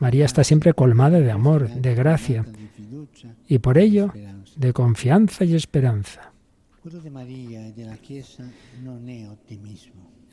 María 0.00 0.26
está 0.26 0.44
siempre 0.44 0.74
colmada 0.74 1.20
de 1.20 1.30
amor, 1.30 1.68
de 1.68 1.94
gracia, 1.94 2.44
y 3.46 3.58
por 3.58 3.78
ello 3.78 4.12
de 4.56 4.72
confianza 4.72 5.44
y 5.44 5.54
esperanza. 5.54 6.32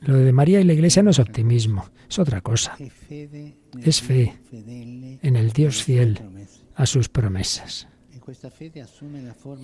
Lo 0.01 0.17
de 0.17 0.31
María 0.31 0.61
y 0.61 0.63
la 0.63 0.73
Iglesia 0.73 1.03
no 1.03 1.11
es 1.11 1.19
optimismo, 1.19 1.89
es 2.09 2.19
otra 2.19 2.41
cosa. 2.41 2.77
Es 3.83 4.01
fe 4.01 4.33
en 4.51 5.35
el 5.35 5.51
Dios 5.51 5.83
fiel 5.83 6.19
a 6.75 6.85
sus 6.85 7.09
promesas. 7.09 7.87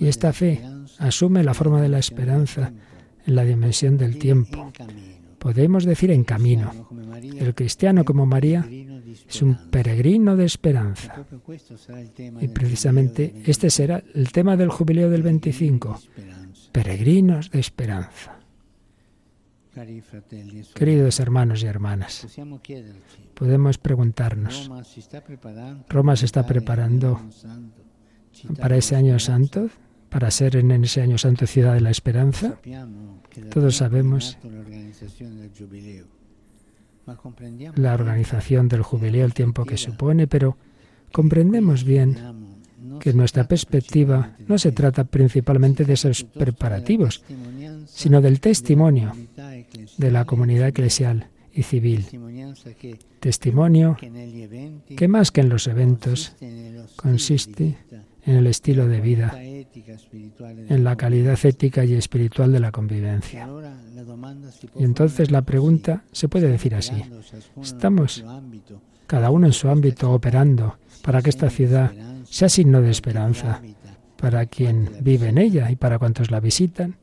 Y 0.00 0.06
esta 0.06 0.32
fe 0.32 0.62
asume 0.98 1.44
la 1.44 1.54
forma 1.54 1.80
de 1.80 1.88
la 1.88 1.98
esperanza 1.98 2.72
en 3.26 3.34
la 3.34 3.44
dimensión 3.44 3.96
del 3.96 4.18
tiempo. 4.18 4.72
Podemos 5.38 5.84
decir 5.84 6.10
en 6.10 6.24
camino. 6.24 6.88
El 7.38 7.54
cristiano 7.54 8.04
como 8.04 8.26
María 8.26 8.66
es 9.28 9.42
un 9.42 9.70
peregrino 9.70 10.36
de 10.36 10.46
esperanza. 10.46 11.26
Y 12.40 12.48
precisamente 12.48 13.42
este 13.44 13.70
será 13.70 14.02
el 14.14 14.32
tema 14.32 14.56
del 14.56 14.70
jubileo 14.70 15.10
del 15.10 15.22
25. 15.22 16.00
Peregrinos 16.72 17.50
de 17.50 17.60
esperanza. 17.60 18.43
Queridos 20.74 21.18
hermanos 21.20 21.62
y 21.62 21.66
hermanas, 21.66 22.26
podemos 23.34 23.78
preguntarnos, 23.78 24.70
¿Roma 25.88 26.16
se 26.16 26.26
está 26.26 26.46
preparando 26.46 27.20
para 28.60 28.76
ese 28.76 28.94
año 28.94 29.18
santo? 29.18 29.68
¿Para 30.10 30.30
ser 30.30 30.56
en 30.56 30.70
ese 30.84 31.02
año 31.02 31.18
santo 31.18 31.46
ciudad 31.46 31.74
de 31.74 31.80
la 31.80 31.90
esperanza? 31.90 32.58
Todos 33.50 33.76
sabemos 33.76 34.38
la 37.74 37.94
organización 37.94 38.68
del 38.68 38.82
jubileo, 38.82 39.26
el 39.26 39.34
tiempo 39.34 39.64
que 39.64 39.76
supone, 39.76 40.28
pero 40.28 40.56
comprendemos 41.12 41.82
bien 41.84 42.16
que 43.00 43.12
nuestra 43.12 43.48
perspectiva 43.48 44.36
no 44.46 44.56
se 44.56 44.72
trata 44.72 45.04
principalmente 45.04 45.84
de 45.84 45.94
esos 45.94 46.22
preparativos, 46.24 47.24
sino 47.86 48.20
del 48.20 48.40
testimonio 48.40 49.12
de 49.98 50.10
la 50.10 50.24
comunidad 50.24 50.68
eclesial 50.68 51.28
y 51.52 51.62
civil. 51.62 52.06
Testimonio 53.20 53.96
que 54.96 55.08
más 55.08 55.30
que 55.30 55.40
en 55.40 55.48
los 55.48 55.66
eventos 55.66 56.34
consiste 56.96 57.78
en 58.26 58.36
el 58.36 58.46
estilo 58.46 58.88
de 58.88 59.00
vida, 59.00 59.34
en 59.36 60.84
la 60.84 60.96
calidad 60.96 61.38
ética 61.44 61.84
y 61.84 61.94
espiritual 61.94 62.52
de 62.52 62.60
la 62.60 62.72
convivencia. 62.72 63.48
Y 64.76 64.84
entonces 64.84 65.30
la 65.30 65.42
pregunta 65.42 66.04
se 66.12 66.28
puede 66.28 66.48
decir 66.48 66.74
así. 66.74 67.02
¿Estamos 67.60 68.24
cada 69.06 69.30
uno 69.30 69.46
en 69.46 69.52
su 69.52 69.68
ámbito 69.68 70.12
operando 70.12 70.78
para 71.02 71.22
que 71.22 71.30
esta 71.30 71.50
ciudad 71.50 71.92
sea 72.24 72.48
signo 72.48 72.80
de 72.80 72.90
esperanza 72.90 73.60
para 74.16 74.46
quien 74.46 74.90
vive 75.00 75.28
en 75.28 75.38
ella 75.38 75.70
y 75.70 75.76
para 75.76 75.98
cuantos 75.98 76.30
la 76.30 76.40
visitan? 76.40 76.96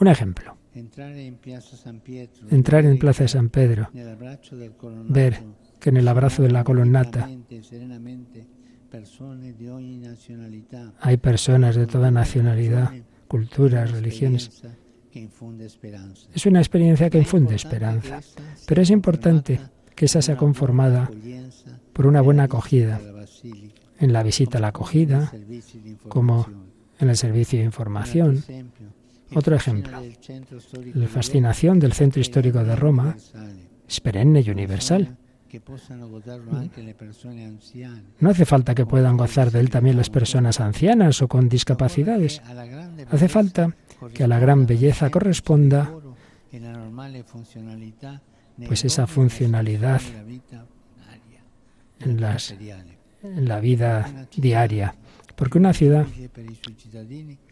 Un 0.00 0.08
ejemplo. 0.08 0.56
Entrar 0.74 1.14
en 1.16 2.98
Plaza 2.98 3.24
de 3.24 3.28
San 3.28 3.50
Pedro, 3.50 3.88
ver 5.08 5.42
que 5.78 5.90
en 5.90 5.96
el 5.96 6.08
abrazo 6.08 6.42
de 6.42 6.50
la 6.50 6.64
colonnata 6.64 7.28
hay 11.00 11.16
personas 11.18 11.76
de 11.76 11.86
toda 11.86 12.10
nacionalidad, 12.10 12.92
culturas, 13.28 13.90
religiones, 13.90 14.62
Es 16.34 16.46
una 16.46 16.60
experiencia 16.60 17.10
que 17.10 17.18
infunde 17.18 17.56
esperanza, 17.56 18.20
pero 18.66 18.80
es 18.80 18.90
importante 18.90 19.60
que 19.94 20.06
esa 20.06 20.22
sea 20.22 20.36
conformada 20.36 21.10
por 21.92 22.06
una 22.06 22.20
buena 22.20 22.44
acogida 22.44 23.00
en 23.98 24.12
la 24.12 24.22
visita 24.22 24.58
a 24.58 24.60
la 24.60 24.68
acogida, 24.68 25.32
como 26.08 26.46
en 26.98 27.10
el 27.10 27.16
servicio 27.16 27.58
de 27.58 27.64
información. 27.66 28.42
Otro 29.34 29.54
ejemplo, 29.54 30.02
la 30.94 31.08
fascinación 31.08 31.78
del 31.78 31.92
centro 31.92 32.20
histórico 32.20 32.64
de 32.64 32.76
Roma 32.76 33.16
es 33.88 34.00
perenne 34.00 34.40
y 34.40 34.50
universal. 34.50 35.16
No 38.20 38.30
hace 38.30 38.44
falta 38.44 38.74
que 38.74 38.86
puedan 38.86 39.16
gozar 39.16 39.50
de 39.50 39.60
él 39.60 39.70
también 39.70 39.96
las 39.96 40.10
personas 40.10 40.60
ancianas 40.60 41.22
o 41.22 41.28
con 41.28 41.48
discapacidades. 41.48 42.40
Hace 43.10 43.28
falta 43.28 43.74
que 44.14 44.24
a 44.24 44.28
la 44.28 44.38
gran 44.38 44.66
belleza 44.66 45.10
corresponda 45.10 45.92
pues 48.66 48.84
esa 48.84 49.06
funcionalidad 49.06 50.00
en, 52.00 52.20
la 53.48 53.60
vida 53.60 54.26
diaria. 54.36 54.94
Porque 55.40 55.56
una 55.56 55.72
ciudad 55.72 56.06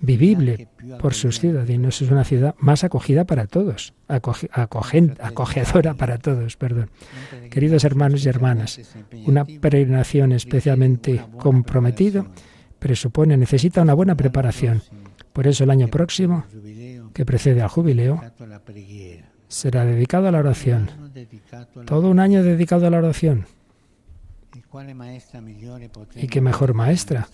vivible 0.03 0.69
por 1.01 1.15
sus 1.15 1.41
ciudadanos 1.41 2.03
es 2.03 2.11
una 2.11 2.23
ciudad 2.23 2.55
más 2.59 2.85
acogida 2.85 3.25
para 3.25 3.47
todos, 3.47 3.95
acogedora 4.07 5.95
para 5.95 6.19
todos, 6.19 6.57
perdón. 6.59 6.91
Queridos 7.51 7.85
hermanos 7.85 8.27
y 8.27 8.29
hermanas, 8.29 8.79
una 9.25 9.47
peregrinación 9.47 10.33
especialmente 10.33 11.25
comprometida 11.39 12.27
presupone, 12.79 13.39
necesita 13.39 13.81
una 13.81 13.95
buena 13.95 14.15
preparación. 14.15 14.83
Por 15.33 15.47
eso 15.47 15.65
el 15.65 15.71
año 15.71 15.89
próximo, 15.89 16.45
que 17.15 17.25
precede 17.25 17.63
al 17.63 17.71
jubileo, 17.71 18.21
será 19.49 19.87
dedicado 19.87 20.29
a 20.29 20.31
la 20.31 20.41
oración. 20.41 20.91
Todo 21.87 22.11
un 22.11 22.21
año 22.21 22.43
dedicado 22.43 22.87
a 22.87 22.91
la 22.91 22.99
oración. 22.99 23.47
¿Y 26.17 26.27
qué 26.27 26.41
mejor 26.41 26.75
maestra 26.75 27.29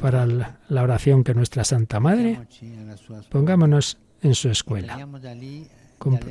para 0.00 0.26
la 0.26 0.82
oración 0.82 1.24
que 1.24 1.34
nuestra 1.34 1.64
Santa 1.64 2.00
Madre? 2.00 2.40
Pongámonos 3.28 3.98
en 4.22 4.34
su 4.34 4.48
escuela. 4.48 5.08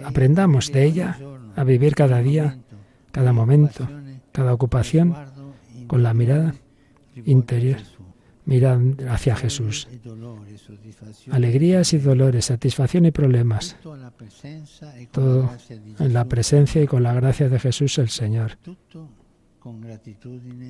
Aprendamos 0.05 0.71
de 0.71 0.85
ella 0.85 1.17
a 1.55 1.63
vivir 1.63 1.93
cada 1.93 2.21
día, 2.21 2.57
cada 3.11 3.33
momento, 3.33 3.87
cada 4.31 4.53
ocupación 4.53 5.15
con 5.87 6.01
la 6.01 6.13
mirada 6.13 6.55
interior, 7.25 7.79
mirando 8.45 9.11
hacia 9.11 9.35
Jesús. 9.35 9.87
Alegrías 11.31 11.93
y 11.93 11.99
dolores, 11.99 12.45
satisfacción 12.45 13.05
y 13.05 13.11
problemas. 13.11 13.75
Todo 15.11 15.51
en 15.99 16.13
la 16.13 16.25
presencia 16.25 16.81
y 16.81 16.87
con 16.87 17.03
la 17.03 17.13
gracia 17.13 17.49
de 17.49 17.59
Jesús 17.59 17.99
el 17.99 18.09
Señor. 18.09 18.57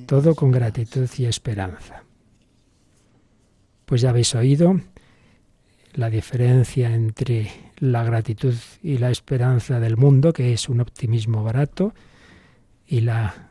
Todo 0.06 0.34
con 0.34 0.50
gratitud 0.50 1.08
y 1.16 1.24
esperanza. 1.24 2.04
Pues 3.86 4.00
ya 4.00 4.10
habéis 4.10 4.34
oído 4.34 4.80
la 5.94 6.10
diferencia 6.10 6.94
entre 6.94 7.50
la 7.78 8.04
gratitud 8.04 8.54
y 8.82 8.98
la 8.98 9.10
esperanza 9.10 9.80
del 9.80 9.96
mundo, 9.96 10.32
que 10.32 10.52
es 10.52 10.68
un 10.68 10.80
optimismo 10.80 11.42
barato, 11.42 11.94
y 12.86 13.00
la 13.00 13.50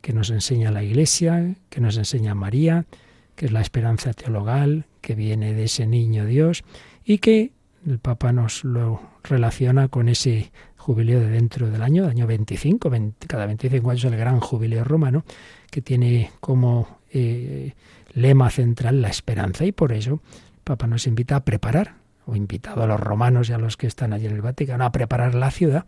que 0.00 0.12
nos 0.12 0.30
enseña 0.30 0.70
la 0.70 0.82
Iglesia, 0.82 1.56
que 1.68 1.80
nos 1.80 1.96
enseña 1.96 2.34
María, 2.34 2.86
que 3.34 3.46
es 3.46 3.52
la 3.52 3.60
esperanza 3.60 4.12
teologal, 4.12 4.86
que 5.00 5.14
viene 5.14 5.52
de 5.52 5.64
ese 5.64 5.86
niño 5.86 6.26
Dios, 6.26 6.64
y 7.04 7.18
que 7.18 7.52
el 7.86 7.98
Papa 7.98 8.32
nos 8.32 8.64
lo 8.64 9.00
relaciona 9.22 9.88
con 9.88 10.08
ese 10.08 10.52
jubileo 10.86 11.18
de 11.18 11.30
dentro 11.30 11.68
del 11.68 11.82
año, 11.82 12.06
año 12.06 12.28
25, 12.28 12.92
cada 13.26 13.46
25 13.46 13.90
años 13.90 14.04
el 14.04 14.16
gran 14.16 14.38
jubileo 14.38 14.84
romano, 14.84 15.24
que 15.68 15.82
tiene 15.82 16.30
como 16.38 17.00
eh, 17.10 17.72
lema 18.12 18.50
central 18.50 19.02
la 19.02 19.08
esperanza. 19.08 19.64
Y 19.64 19.72
por 19.72 19.90
eso 19.90 20.12
el 20.12 20.60
Papa 20.62 20.86
nos 20.86 21.08
invita 21.08 21.34
a 21.34 21.44
preparar, 21.44 21.96
o 22.24 22.36
invitado 22.36 22.84
a 22.84 22.86
los 22.86 23.00
romanos 23.00 23.50
y 23.50 23.52
a 23.52 23.58
los 23.58 23.76
que 23.76 23.88
están 23.88 24.12
allí 24.12 24.26
en 24.26 24.36
el 24.36 24.42
Vaticano, 24.42 24.84
a 24.84 24.92
preparar 24.92 25.34
la 25.34 25.50
ciudad 25.50 25.84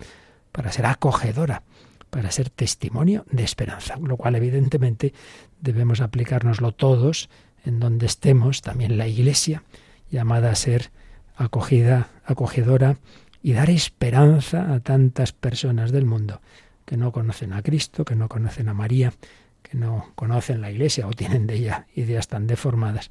para 0.51 0.73
ser 0.73 0.87
acogedora, 0.87 1.63
para 2.11 2.33
ser 2.33 2.51
testimonio 2.51 3.25
de 3.31 3.45
esperanza, 3.45 3.95
lo 4.03 4.17
cual 4.17 4.35
evidentemente 4.35 5.15
debemos 5.61 6.01
aplicárnoslo 6.01 6.73
todos 6.73 7.31
en 7.65 7.79
donde 7.79 8.07
estemos, 8.07 8.63
también 8.63 8.99
la 8.99 9.07
Iglesia, 9.07 9.63
llamada 10.11 10.51
a 10.51 10.57
ser 10.57 10.91
acogida, 11.37 12.09
acogedora 12.25 12.97
y 13.43 13.53
dar 13.53 13.71
esperanza 13.71 14.73
a 14.73 14.81
tantas 14.81 15.33
personas 15.33 15.93
del 15.93 16.05
mundo 16.05 16.41
que 16.85 16.97
no 16.97 17.13
conocen 17.13 17.53
a 17.53 17.63
Cristo, 17.63 18.05
que 18.05 18.17
no 18.17 18.29
conocen 18.29 18.69
a 18.69 18.75
María, 18.75 19.13
que 19.63 19.77
no 19.77 20.13
conocen 20.15 20.61
la 20.61 20.71
Iglesia 20.71 21.07
o 21.07 21.13
tienen 21.13 21.47
de 21.47 21.55
ella 21.55 21.87
ideas 21.95 22.29
tan 22.29 22.47
deformadas. 22.47 23.11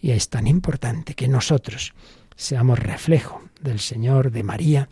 Y 0.00 0.10
es 0.10 0.28
tan 0.28 0.46
importante 0.46 1.14
que 1.14 1.28
nosotros 1.28 1.94
seamos 2.34 2.78
reflejo 2.78 3.42
del 3.60 3.78
Señor, 3.78 4.32
de 4.32 4.42
María, 4.42 4.88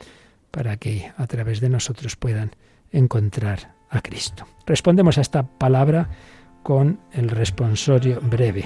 para 0.50 0.76
que 0.76 1.12
a 1.16 1.26
través 1.26 1.60
de 1.60 1.68
nosotros 1.68 2.16
puedan 2.16 2.52
encontrar 2.92 3.74
a 3.88 4.00
Cristo. 4.00 4.46
Respondemos 4.66 5.18
a 5.18 5.20
esta 5.20 5.42
palabra 5.42 6.08
con 6.62 7.00
el 7.12 7.28
responsorio 7.28 8.20
breve, 8.20 8.64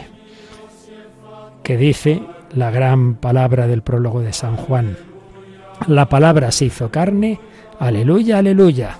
que 1.62 1.76
dice 1.76 2.22
la 2.52 2.70
gran 2.70 3.14
palabra 3.14 3.66
del 3.66 3.82
prólogo 3.82 4.20
de 4.20 4.32
San 4.32 4.56
Juan. 4.56 4.96
La 5.86 6.08
palabra 6.08 6.50
se 6.50 6.66
hizo 6.66 6.90
carne. 6.90 7.38
Aleluya, 7.78 8.38
aleluya. 8.38 8.96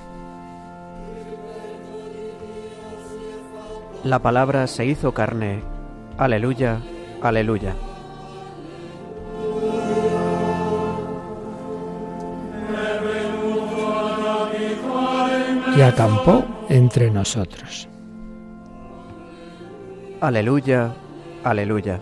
La 4.04 4.18
palabra 4.18 4.66
se 4.66 4.84
hizo 4.84 5.14
carne. 5.14 5.62
Aleluya, 6.18 6.78
aleluya. 7.22 7.74
Y 15.76 15.80
acampó 15.80 16.44
entre 16.68 17.10
nosotros. 17.10 17.88
Aleluya, 20.20 20.92
aleluya. 21.42 22.00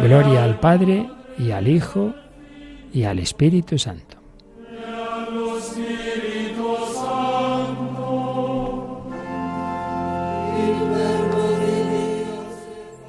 Gloria 0.00 0.44
al 0.44 0.58
Padre 0.58 1.08
y 1.38 1.50
al 1.50 1.68
Hijo 1.68 2.14
y 2.92 3.04
al 3.04 3.18
Espíritu 3.18 3.78
Santo. 3.78 4.18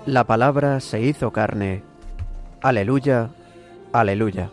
La 0.06 0.26
palabra 0.26 0.80
se 0.80 1.02
hizo 1.02 1.32
carne. 1.32 1.82
Aleluya, 2.62 3.30
aleluya. 3.92 4.50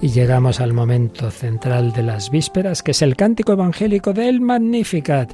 Y 0.00 0.08
llegamos 0.08 0.60
al 0.60 0.72
momento 0.72 1.30
central 1.30 1.92
de 1.92 2.02
las 2.02 2.30
vísperas, 2.30 2.82
que 2.82 2.92
es 2.92 3.02
el 3.02 3.16
cántico 3.16 3.52
evangélico 3.52 4.12
del 4.12 4.40
Magnificat, 4.40 5.32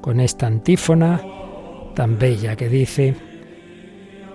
con 0.00 0.20
esta 0.20 0.46
antífona 0.46 1.20
tan 1.94 2.18
bella 2.18 2.56
que 2.56 2.68
dice, 2.68 3.14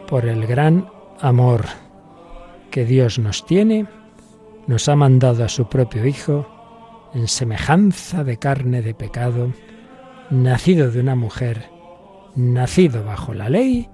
por 0.08 0.26
el 0.26 0.48
gran 0.48 0.88
amor 1.19 1.65
que 2.72 2.86
Dios 2.86 3.19
nos 3.19 3.45
tiene, 3.45 3.86
nos 4.67 4.89
ha 4.89 4.95
mandado 4.95 5.43
a 5.43 5.50
su 5.50 5.67
propio 5.67 6.06
Hijo, 6.06 6.48
en 7.13 7.28
semejanza 7.28 8.24
de 8.24 8.38
carne 8.38 8.82
de 8.82 8.93
pecado, 8.93 9.52
nacido 10.30 10.91
de 10.91 11.00
una 11.00 11.15
mujer, 11.15 11.69
nacido 12.36 13.04
bajo 13.04 13.34
la 13.34 13.50
ley. 13.50 13.89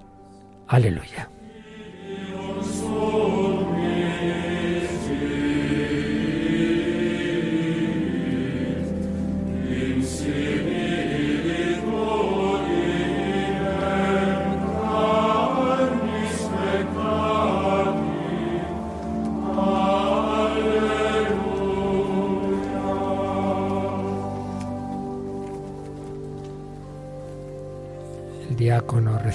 Aleluya. 0.68 1.30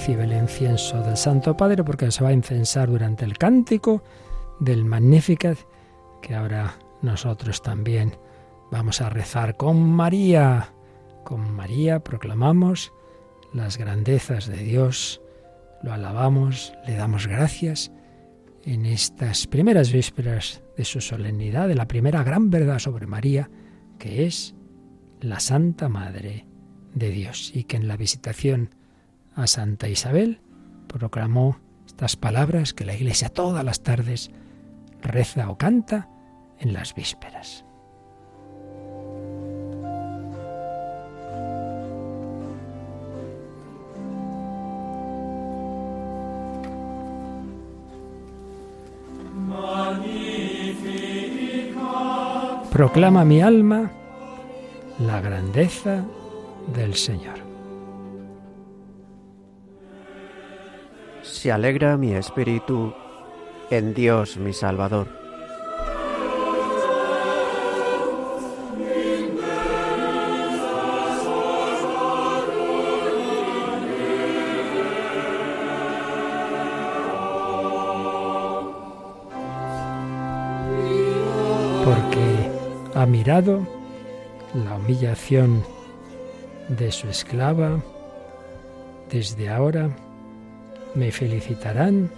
Recibe 0.02 0.24
el 0.24 0.32
incienso 0.32 1.00
del 1.00 1.16
Santo 1.16 1.56
Padre 1.56 1.84
porque 1.84 2.10
se 2.10 2.24
va 2.24 2.30
a 2.30 2.32
incensar 2.32 2.90
durante 2.90 3.24
el 3.24 3.38
cántico 3.38 4.02
del 4.58 4.84
Magnificat 4.84 5.56
que 6.20 6.34
ahora 6.34 6.74
nosotros 7.02 7.62
también 7.62 8.16
vamos 8.72 9.00
a 9.00 9.10
rezar 9.10 9.56
con 9.56 9.80
María. 9.80 10.74
Con 11.22 11.54
María 11.54 12.00
proclamamos 12.02 12.92
las 13.54 13.78
grandezas 13.78 14.48
de 14.48 14.56
Dios, 14.56 15.22
lo 15.84 15.92
alabamos, 15.92 16.72
le 16.84 16.96
damos 16.96 17.28
gracias 17.28 17.92
en 18.64 18.86
estas 18.86 19.46
primeras 19.46 19.92
vísperas 19.92 20.64
de 20.76 20.84
su 20.84 21.00
solemnidad, 21.00 21.68
de 21.68 21.76
la 21.76 21.86
primera 21.86 22.24
gran 22.24 22.50
verdad 22.50 22.80
sobre 22.80 23.06
María, 23.06 23.50
que 24.00 24.26
es 24.26 24.56
la 25.20 25.38
Santa 25.38 25.88
Madre 25.88 26.44
de 26.92 27.10
Dios, 27.10 27.52
y 27.54 27.62
que 27.62 27.76
en 27.76 27.86
la 27.86 27.96
visitación 27.96 28.81
a 29.34 29.46
Santa 29.46 29.88
Isabel 29.88 30.40
proclamó 30.86 31.58
estas 31.86 32.16
palabras 32.16 32.74
que 32.74 32.84
la 32.84 32.94
Iglesia 32.94 33.28
todas 33.28 33.64
las 33.64 33.82
tardes 33.82 34.30
reza 35.00 35.50
o 35.50 35.58
canta 35.58 36.08
en 36.58 36.72
las 36.72 36.94
vísperas. 36.94 37.64
Proclama 52.70 53.24
mi 53.26 53.42
alma 53.42 53.92
la 54.98 55.20
grandeza 55.20 56.04
del 56.74 56.94
Señor. 56.94 57.51
Se 61.42 61.50
alegra 61.50 61.96
mi 61.96 62.14
espíritu 62.14 62.94
en 63.68 63.94
Dios 63.94 64.36
mi 64.36 64.52
Salvador. 64.52 65.08
Porque 81.84 82.52
ha 82.94 83.04
mirado 83.04 83.66
la 84.54 84.76
humillación 84.76 85.64
de 86.68 86.92
su 86.92 87.08
esclava, 87.08 87.82
desde 89.10 89.48
ahora 89.50 89.90
me 90.94 91.10
felicitarán 91.10 92.10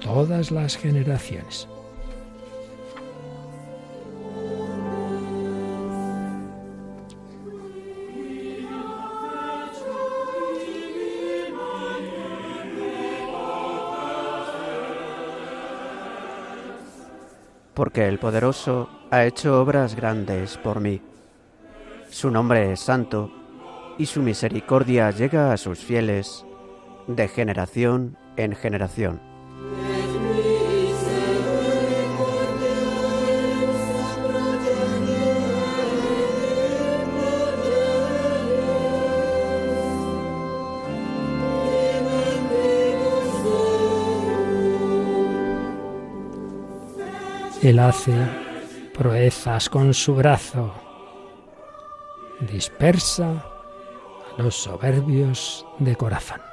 todas 0.00 0.50
las 0.50 0.76
generaciones. 0.76 1.68
Porque 17.74 18.06
el 18.06 18.18
poderoso 18.18 18.88
ha 19.10 19.24
hecho 19.24 19.60
obras 19.60 19.96
grandes 19.96 20.56
por 20.56 20.80
mí. 20.80 21.00
Su 22.10 22.30
nombre 22.30 22.72
es 22.72 22.80
santo 22.80 23.32
y 23.98 24.06
su 24.06 24.22
misericordia 24.22 25.10
llega 25.10 25.52
a 25.52 25.56
sus 25.56 25.78
fieles 25.78 26.44
de 27.06 27.28
generación 27.28 28.16
en 28.36 28.54
generación. 28.54 29.20
Él 47.62 47.78
hace 47.78 48.12
proezas 48.92 49.68
con 49.68 49.94
su 49.94 50.16
brazo, 50.16 50.74
dispersa 52.40 53.44
a 54.36 54.42
los 54.42 54.56
soberbios 54.56 55.64
de 55.78 55.94
corazón. 55.94 56.51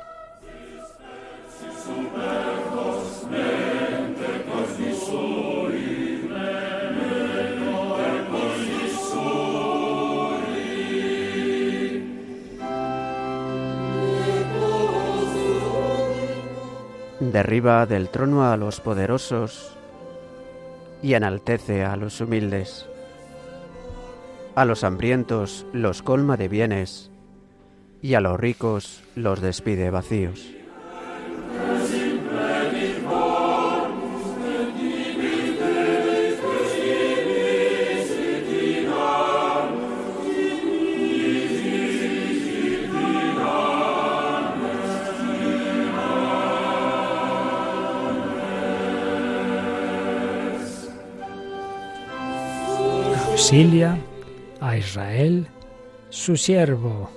Derriba 17.32 17.86
del 17.86 18.10
trono 18.10 18.52
a 18.52 18.58
los 18.58 18.82
poderosos 18.82 19.78
y 21.04 21.14
enaltece 21.14 21.86
a 21.86 21.96
los 21.96 22.20
humildes. 22.22 22.88
A 24.56 24.66
los 24.66 24.84
hambrientos 24.84 25.68
los 25.72 26.02
colma 26.02 26.38
de 26.38 26.48
bienes 26.48 27.12
y 28.02 28.16
a 28.16 28.20
los 28.20 28.40
ricos 28.40 29.04
los 29.16 29.42
despide 29.42 29.92
vacíos. 29.92 30.59
A 53.52 54.78
Israel, 54.78 55.48
su 56.12 56.38
siervo, 56.38 57.10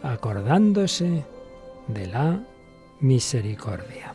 acordándose 0.00 1.24
de 1.88 2.06
la 2.06 2.40
misericordia. 3.00 4.14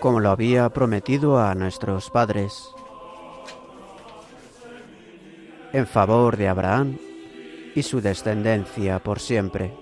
Como 0.00 0.18
lo 0.18 0.30
había 0.30 0.68
prometido 0.70 1.38
a 1.38 1.54
nuestros 1.54 2.10
padres, 2.10 2.68
en 5.72 5.86
favor 5.86 6.36
de 6.36 6.48
Abraham 6.48 6.98
y 7.76 7.84
su 7.84 8.00
descendencia 8.00 8.98
por 8.98 9.20
siempre. 9.20 9.81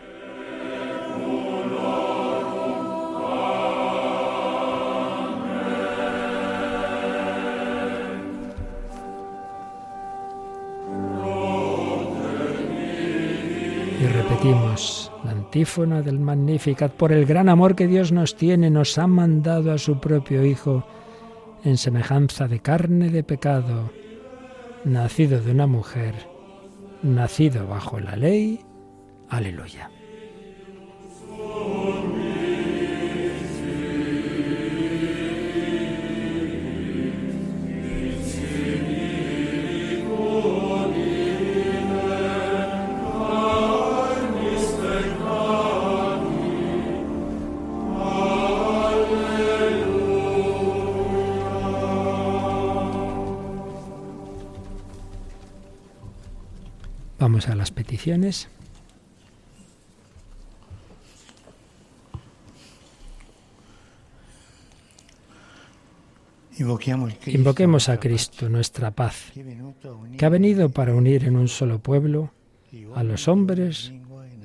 Antífona 15.51 16.01
del 16.01 16.17
Magnificat. 16.17 16.93
Por 16.93 17.11
el 17.11 17.25
gran 17.25 17.49
amor 17.49 17.75
que 17.75 17.85
Dios 17.85 18.13
nos 18.13 18.37
tiene, 18.37 18.69
nos 18.69 18.97
ha 18.97 19.05
mandado 19.05 19.73
a 19.73 19.77
su 19.77 19.99
propio 19.99 20.45
Hijo 20.45 20.85
en 21.65 21.77
semejanza 21.77 22.47
de 22.47 22.61
carne 22.61 23.09
de 23.09 23.21
pecado, 23.21 23.91
nacido 24.85 25.41
de 25.41 25.51
una 25.51 25.67
mujer, 25.67 26.15
nacido 27.03 27.67
bajo 27.67 27.99
la 27.99 28.15
ley. 28.15 28.61
Aleluya. 29.27 29.91
Vamos 57.41 57.53
a 57.53 57.55
las 57.55 57.71
peticiones. 57.71 58.49
Invoquemos 67.25 67.89
a 67.89 67.99
Cristo, 67.99 68.47
nuestra 68.49 68.91
paz, 68.91 69.31
que 70.17 70.25
ha 70.25 70.29
venido 70.29 70.69
para 70.69 70.93
unir 70.93 71.23
en 71.23 71.35
un 71.35 71.47
solo 71.47 71.79
pueblo 71.79 72.31
a 72.93 73.03
los 73.03 73.27
hombres 73.27 73.91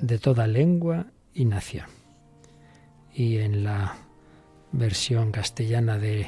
de 0.01 0.19
toda 0.19 0.47
lengua 0.47 1.07
y 1.35 1.45
nación. 1.45 1.87
Y 3.13 3.39
en 3.39 3.65
la 3.65 3.97
versión 4.73 5.33
castellana 5.33 5.99
de 5.99 6.27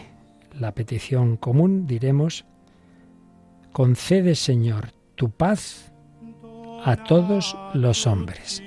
la 0.53 0.75
petición 0.75 1.37
común 1.39 1.87
diremos, 1.87 2.45
concede 3.73 4.35
Señor 4.35 4.93
tu 5.15 5.31
paz 5.31 5.88
a 6.85 6.97
todos 6.97 7.57
los 7.75 8.07
hombres. 8.07 8.63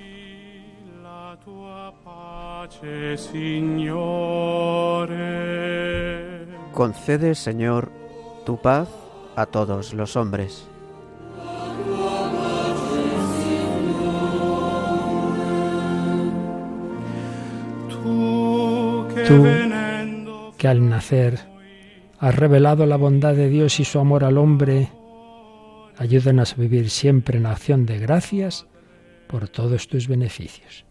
Concede, 6.73 7.35
Señor, 7.35 7.91
tu 8.45 8.61
paz 8.61 8.89
a 9.35 9.45
todos 9.45 9.93
los 9.93 10.15
hombres. 10.15 10.67
Tú, 19.27 19.45
que 20.57 20.67
al 20.67 20.89
nacer 20.89 21.39
has 22.19 22.35
revelado 22.35 22.85
la 22.85 22.97
bondad 22.97 23.33
de 23.33 23.49
Dios 23.49 23.79
y 23.79 23.85
su 23.85 23.99
amor 23.99 24.23
al 24.23 24.37
hombre, 24.37 24.89
ayúdanos 25.97 26.53
a 26.53 26.55
vivir 26.55 26.89
siempre 26.89 27.37
en 27.37 27.45
acción 27.45 27.85
de 27.85 27.99
gracias 27.99 28.67
por 29.27 29.47
todos 29.47 29.87
tus 29.87 30.07
beneficios. 30.07 30.85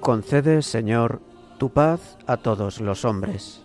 Concede, 0.00 0.62
Señor, 0.62 1.20
tu 1.58 1.70
paz 1.70 2.18
a 2.26 2.38
todos 2.38 2.80
los 2.80 3.04
hombres. 3.04 3.64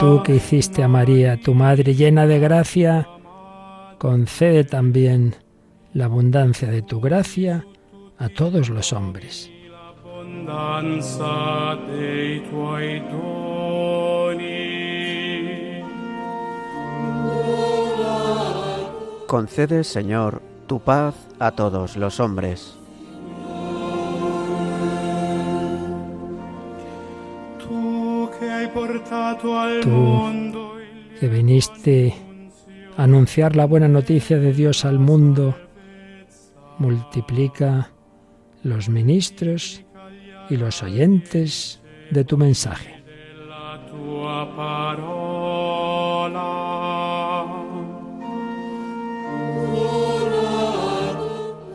Tú 0.00 0.22
que 0.22 0.36
hiciste 0.36 0.82
a 0.82 0.88
María, 0.88 1.40
tu 1.40 1.54
Madre 1.54 1.94
llena 1.94 2.26
de 2.26 2.38
gracia, 2.38 3.08
concede 3.98 4.64
también 4.64 5.34
la 5.92 6.04
abundancia 6.04 6.68
de 6.68 6.82
tu 6.82 7.00
gracia 7.00 7.64
a 8.18 8.28
todos 8.28 8.68
los 8.68 8.92
hombres. 8.92 9.50
Concede, 19.26 19.82
Señor, 19.82 20.42
tu 20.66 20.80
paz 20.80 21.14
a 21.40 21.50
todos 21.50 21.96
los 21.96 22.20
hombres. 22.20 22.78
Tú 29.82 30.32
que 31.20 31.28
viniste 31.28 32.14
a 32.96 33.04
anunciar 33.04 33.54
la 33.54 33.66
buena 33.66 33.86
noticia 33.86 34.38
de 34.38 34.52
Dios 34.52 34.84
al 34.84 34.98
mundo, 34.98 35.54
multiplica 36.78 37.92
los 38.64 38.88
ministros 38.88 39.84
y 40.50 40.56
los 40.56 40.82
oyentes 40.82 41.80
de 42.10 42.24
tu 42.24 42.36
mensaje. 42.36 43.04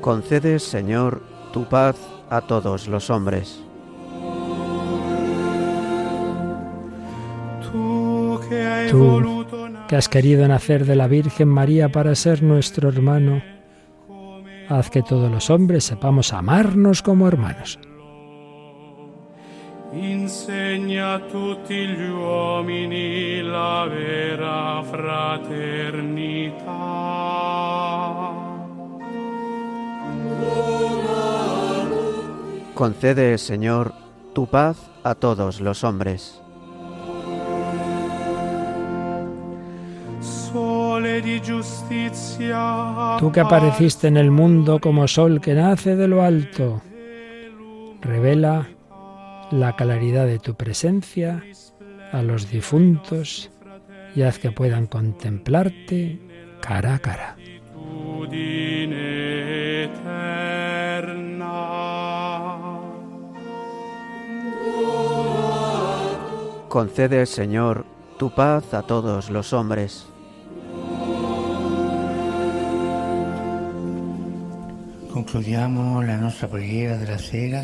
Concede, 0.02 0.60
Señor, 0.60 1.22
tu 1.54 1.64
paz 1.66 1.96
a 2.30 2.42
todos 2.42 2.88
los 2.88 3.10
hombres. 3.10 3.69
Tú, 8.90 9.46
que 9.88 9.96
has 9.96 10.10
querido 10.10 10.48
nacer 10.48 10.86
de 10.86 10.96
la 10.96 11.08
Virgen 11.08 11.48
María 11.48 11.90
para 11.90 12.16
ser 12.16 12.44
nuestro 12.44 12.90
hermano, 12.90 13.42
haz 14.68 14.90
que 14.90 15.02
todos 15.02 15.32
los 15.32 15.50
hombres 15.50 15.84
sepamos 15.84 16.34
amarnos 16.34 17.02
como 17.02 17.28
hermanos. 17.28 17.80
Insegna 19.92 21.16
a 21.16 21.20
tutti 21.28 21.88
gli 21.88 22.10
uomini 22.10 23.42
la 23.42 23.88
vera 23.90 24.84
fraternità. 24.84 26.70
Concede, 32.76 33.38
Señor, 33.40 33.94
tu 34.34 34.46
paz 34.46 34.78
a 35.04 35.16
todos 35.16 35.60
los 35.60 35.84
hombres. 35.84 36.40
Tú 43.20 43.32
que 43.32 43.40
apareciste 43.40 44.08
en 44.08 44.18
el 44.18 44.32
mundo 44.32 44.80
como 44.80 45.08
sol 45.08 45.42
que 45.42 45.54
nace 45.54 45.96
de 45.96 46.08
lo 46.08 46.24
alto, 46.24 46.82
revela 48.02 48.68
la 49.52 49.76
claridad 49.76 50.26
de 50.26 50.40
tu 50.40 50.56
presencia 50.56 51.44
a 52.12 52.22
los 52.22 52.50
difuntos 52.50 53.52
y 54.16 54.24
haz 54.24 54.40
que 54.40 54.52
puedan 54.52 54.88
contemplarte 54.88 56.20
cara 56.62 56.96
a 56.96 57.00
cara. 57.00 57.36
Concede, 66.70 67.26
Señor, 67.26 67.86
tu 68.18 68.30
paz 68.30 68.74
a 68.76 68.84
todos 68.84 69.32
los 69.32 69.54
hombres. 69.54 70.08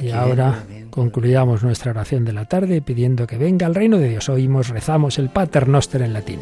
Y 0.02 0.12
ahora 0.12 0.64
concluyamos 0.90 1.64
nuestra 1.64 1.92
oración 1.92 2.26
de 2.26 2.34
la 2.34 2.46
tarde 2.46 2.82
pidiendo 2.82 3.28
que 3.28 3.38
venga 3.38 3.68
el 3.68 3.76
reino 3.76 3.98
de 3.98 4.10
Dios. 4.10 4.30
Oímos, 4.30 4.70
rezamos 4.70 5.20
el 5.20 5.30
Pater 5.30 5.68
Noster 5.68 6.02
en 6.02 6.14
latín. 6.14 6.40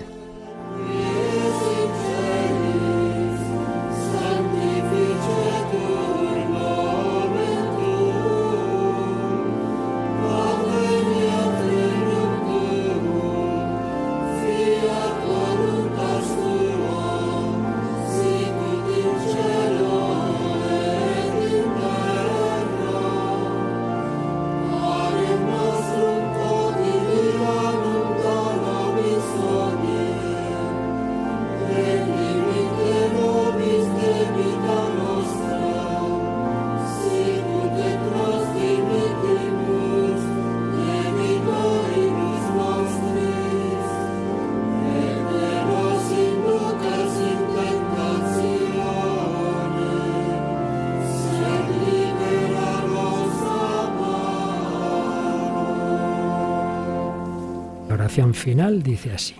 Final 58.09 58.83
dice 58.83 59.11
así. 59.11 59.35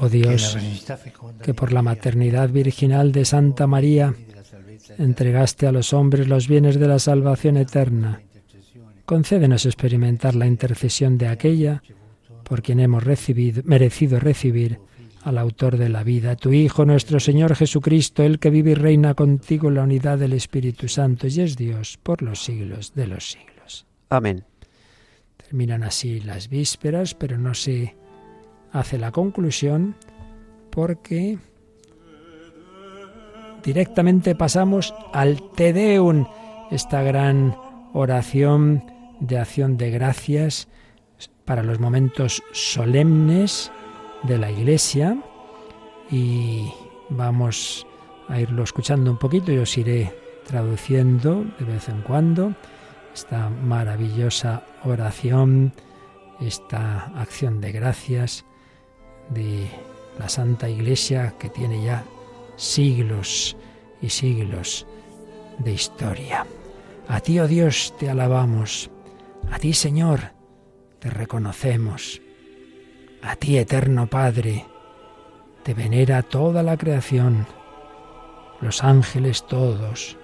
Oh 0.00 0.08
Dios, 0.08 0.56
que 1.42 1.54
por 1.54 1.72
la 1.72 1.82
maternidad 1.82 2.48
virginal 2.50 3.12
de 3.12 3.24
Santa 3.24 3.66
María 3.66 4.14
entregaste 4.98 5.66
a 5.66 5.72
los 5.72 5.92
hombres 5.92 6.26
los 6.28 6.48
bienes 6.48 6.78
de 6.78 6.88
la 6.88 6.98
salvación 6.98 7.56
eterna, 7.56 8.20
concédenos 9.04 9.66
experimentar 9.66 10.34
la 10.34 10.46
intercesión 10.46 11.16
de 11.16 11.28
aquella 11.28 11.82
por 12.42 12.62
quien 12.62 12.80
hemos 12.80 13.04
recibido, 13.04 13.62
merecido 13.64 14.18
recibir 14.18 14.78
al 15.22 15.38
autor 15.38 15.78
de 15.78 15.88
la 15.88 16.02
vida, 16.04 16.36
tu 16.36 16.52
Hijo, 16.52 16.84
nuestro 16.84 17.18
Señor 17.18 17.56
Jesucristo, 17.56 18.22
el 18.22 18.38
que 18.38 18.50
vive 18.50 18.72
y 18.72 18.74
reina 18.74 19.14
contigo 19.14 19.68
en 19.68 19.74
la 19.74 19.82
unidad 19.82 20.18
del 20.18 20.34
Espíritu 20.34 20.88
Santo 20.88 21.26
y 21.26 21.40
es 21.40 21.56
Dios 21.56 21.98
por 22.02 22.20
los 22.20 22.44
siglos 22.44 22.94
de 22.94 23.06
los 23.06 23.30
siglos. 23.30 23.86
Amén. 24.10 24.44
Terminan 25.44 25.82
así 25.82 26.20
las 26.20 26.48
vísperas, 26.48 27.14
pero 27.14 27.38
no 27.38 27.54
se 27.54 27.94
hace 28.72 28.98
la 28.98 29.12
conclusión 29.12 29.94
porque 30.70 31.38
directamente 33.62 34.34
pasamos 34.34 34.94
al 35.12 35.50
Te 35.52 35.72
Deum, 35.72 36.26
esta 36.70 37.02
gran 37.02 37.56
oración 37.92 38.84
de 39.20 39.38
acción 39.38 39.76
de 39.76 39.90
gracias 39.90 40.68
para 41.44 41.62
los 41.62 41.78
momentos 41.78 42.42
solemnes 42.52 43.70
de 44.24 44.38
la 44.38 44.50
Iglesia. 44.50 45.16
Y 46.10 46.68
vamos 47.10 47.86
a 48.28 48.40
irlo 48.40 48.64
escuchando 48.64 49.10
un 49.10 49.18
poquito 49.18 49.52
y 49.52 49.58
os 49.58 49.76
iré 49.78 50.12
traduciendo 50.46 51.44
de 51.58 51.64
vez 51.64 51.88
en 51.88 52.02
cuando 52.02 52.54
esta 53.14 53.48
maravillosa 53.48 54.64
oración, 54.82 55.72
esta 56.40 57.04
acción 57.16 57.60
de 57.60 57.70
gracias 57.70 58.44
de 59.30 59.68
la 60.18 60.28
Santa 60.28 60.68
Iglesia 60.68 61.34
que 61.38 61.48
tiene 61.48 61.84
ya 61.84 62.04
siglos 62.56 63.56
y 64.02 64.10
siglos 64.10 64.86
de 65.58 65.72
historia. 65.72 66.44
A 67.06 67.20
ti, 67.20 67.38
oh 67.38 67.46
Dios, 67.46 67.94
te 67.98 68.10
alabamos. 68.10 68.90
A 69.50 69.60
ti, 69.60 69.74
Señor, 69.74 70.32
te 70.98 71.08
reconocemos. 71.08 72.20
A 73.22 73.36
ti, 73.36 73.58
eterno 73.58 74.08
Padre, 74.08 74.66
te 75.62 75.72
venera 75.72 76.22
toda 76.22 76.64
la 76.64 76.76
creación, 76.76 77.46
los 78.60 78.82
ángeles 78.82 79.46
todos, 79.46 80.18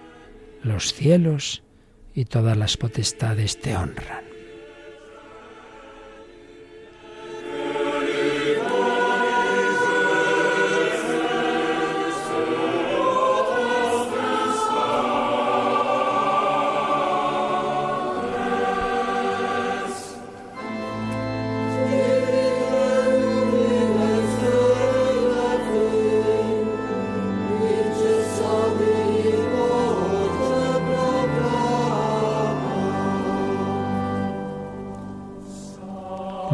los 0.62 0.93
cielos 0.93 1.62
y 2.14 2.24
todas 2.24 2.56
las 2.56 2.76
potestades 2.76 3.61
te 3.61 3.76
honran. 3.76 4.30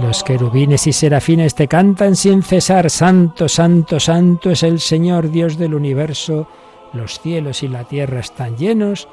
Los 0.06 0.22
querubines 0.22 0.86
y 0.86 0.92
serafines 0.92 1.56
te 1.56 1.66
cantan 1.66 2.14
sin 2.14 2.44
cesar, 2.44 2.90
Santo, 2.90 3.48
Santo, 3.48 3.98
Santo 3.98 4.50
es 4.50 4.62
el 4.62 4.78
Señor 4.78 5.32
Dios 5.32 5.58
del 5.58 5.74
universo, 5.74 6.46
los 6.92 7.18
cielos 7.18 7.64
y 7.64 7.68
la 7.68 7.82
tierra 7.82 8.20
están 8.20 8.56
llenos 8.56 9.08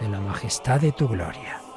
de 0.00 0.08
la 0.08 0.20
majestad 0.20 0.80
de 0.80 0.92
tu 0.92 1.06
gloria. 1.06 1.67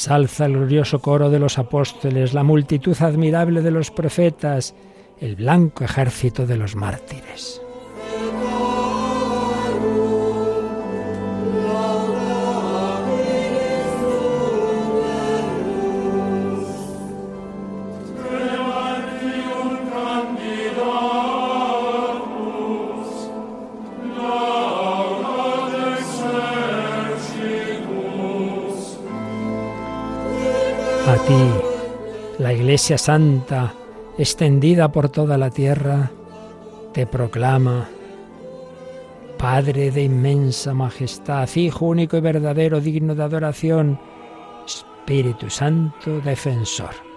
Ensalza 0.00 0.46
el 0.46 0.54
glorioso 0.54 0.98
coro 1.00 1.28
de 1.28 1.38
los 1.38 1.58
apóstoles, 1.58 2.32
la 2.32 2.42
multitud 2.42 2.96
admirable 3.02 3.60
de 3.60 3.70
los 3.70 3.90
profetas, 3.90 4.74
el 5.20 5.36
blanco 5.36 5.84
ejército 5.84 6.46
de 6.46 6.56
los 6.56 6.74
mártires. 6.74 7.29
Santa, 32.80 33.74
extendida 34.16 34.90
por 34.90 35.10
toda 35.10 35.36
la 35.36 35.50
tierra, 35.50 36.10
te 36.92 37.06
proclama, 37.06 37.88
Padre 39.38 39.90
de 39.90 40.04
inmensa 40.04 40.74
majestad, 40.74 41.48
Hijo 41.54 41.86
único 41.86 42.16
y 42.16 42.20
verdadero, 42.20 42.80
digno 42.80 43.14
de 43.14 43.22
adoración, 43.22 43.98
Espíritu 44.66 45.50
Santo, 45.50 46.20
defensor. 46.20 47.09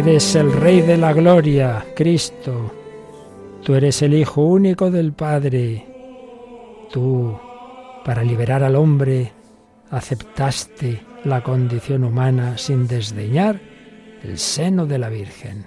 Eres 0.00 0.34
el 0.34 0.50
Rey 0.50 0.80
de 0.80 0.96
la 0.96 1.12
Gloria, 1.12 1.84
Cristo. 1.94 2.72
Tú 3.62 3.74
eres 3.74 4.00
el 4.00 4.14
Hijo 4.14 4.40
único 4.40 4.90
del 4.90 5.12
Padre. 5.12 5.84
Tú, 6.90 7.38
para 8.02 8.24
liberar 8.24 8.62
al 8.62 8.76
hombre, 8.76 9.30
aceptaste 9.90 11.02
la 11.24 11.42
condición 11.42 12.04
humana 12.04 12.56
sin 12.56 12.88
desdeñar 12.88 13.60
el 14.22 14.38
seno 14.38 14.86
de 14.86 14.98
la 14.98 15.10
Virgen. 15.10 15.66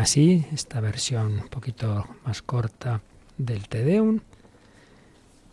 así 0.00 0.46
esta 0.52 0.80
versión 0.80 1.40
un 1.40 1.48
poquito 1.48 2.06
más 2.24 2.42
corta 2.42 3.02
del 3.38 3.68
Te 3.68 3.84
Deum. 3.84 4.20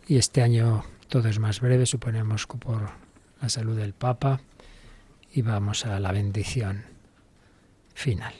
Y 0.06 0.16
este 0.16 0.42
año 0.42 0.84
todo 1.08 1.28
es 1.28 1.38
más 1.38 1.60
breve, 1.60 1.86
suponemos 1.86 2.46
que 2.46 2.58
por 2.58 2.90
la 3.40 3.48
salud 3.48 3.76
del 3.76 3.92
Papa. 3.92 4.40
Y 5.32 5.42
vamos 5.42 5.84
a 5.84 6.00
la 6.00 6.12
bendición 6.12 6.84
final. 7.94 8.34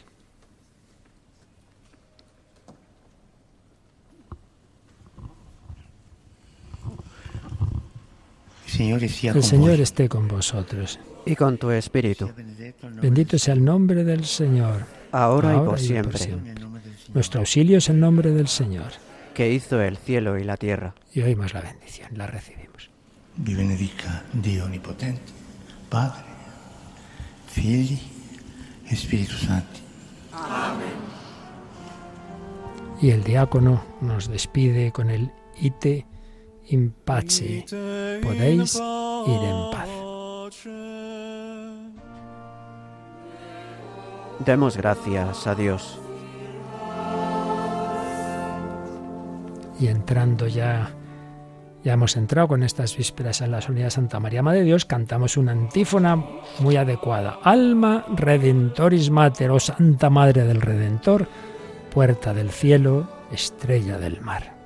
El 8.78 9.42
Señor 9.42 9.80
esté 9.80 10.09
con 10.09 10.28
vosotros. 10.28 11.00
Y 11.26 11.34
con 11.34 11.59
tu 11.59 11.70
espíritu. 11.70 12.30
Bendito 13.02 13.38
sea 13.38 13.54
el 13.54 13.64
nombre 13.64 14.04
del 14.04 14.24
Señor 14.24 14.97
ahora, 15.12 15.56
y, 15.56 15.59
por, 15.59 15.78
siempre. 15.78 16.18
Nuestro 17.14 17.40
auxilio 17.40 17.78
es 17.78 17.88
el 17.88 18.00
nombre 18.00 18.30
del 18.32 18.48
Señor. 18.48 18.92
Que 19.34 19.52
hizo 19.52 19.80
el 19.80 19.96
cielo 19.96 20.38
y 20.38 20.44
la 20.44 20.56
tierra. 20.56 20.94
Y 21.12 21.22
oímos 21.22 21.54
la 21.54 21.61
bendición, 21.61 22.11
la 22.16 22.26
recibimos. 22.26 22.90
Vi 23.36 23.54
benedica 23.54 24.24
Dio 24.32 24.64
Padre, 25.88 26.24
Figli 27.46 28.00
Espíritu 28.90 29.34
Santo. 29.34 29.80
Amén. 30.32 30.88
Y 33.00 33.11
el 33.11 33.22
diácono 33.22 33.84
nos 34.00 34.28
despide 34.28 34.90
con 34.92 35.09
el 35.11 35.30
ite 35.61 36.06
in 36.66 36.90
pace. 37.04 37.64
Podéis 38.22 38.74
ir 38.74 39.40
en 39.42 39.70
paz. 39.70 39.88
Demos 44.45 44.76
gracias 44.76 45.47
a 45.47 45.55
Dios. 45.55 46.01
Y 49.80 49.86
entrando 49.89 50.47
ya, 50.47 50.91
ya 51.84 51.93
hemos 51.93 52.16
entrado 52.16 52.49
con 52.49 52.62
estas 52.62 52.97
vísperas 52.97 53.41
en 53.41 53.53
la 53.53 53.61
soledad 53.61 53.86
de 53.86 53.91
Santa 53.93 54.20
María 54.20 54.43
Madre 54.43 54.61
de 54.61 54.66
Dios, 54.66 54.84
cantamos 54.84 55.36
una 55.36 55.53
antífona 55.53 56.16
muy 56.59 56.76
adecuada. 56.76 57.39
Alma 57.43 58.05
Redentoris 58.14 59.11
Mater, 59.11 59.51
oh 59.51 59.61
Santa 59.61 60.11
Madre 60.11 60.45
del 60.45 60.61
Redentor, 60.61 61.28
puerta 61.93 62.34
del 62.34 62.51
cielo, 62.51 63.09
estrella 63.30 63.99
del 63.99 64.20
mar. 64.20 64.57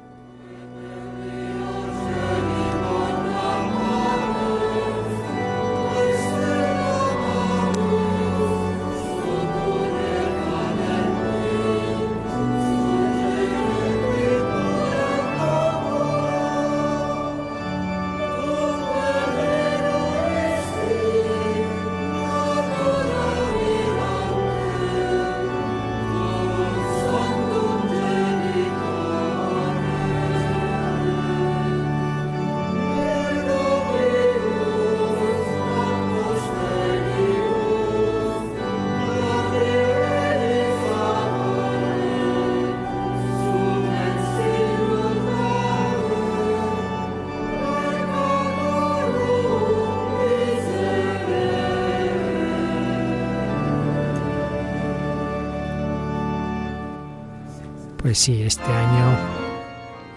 Pues 58.02 58.18
sí, 58.18 58.42
este 58.42 58.64
año 58.64 59.16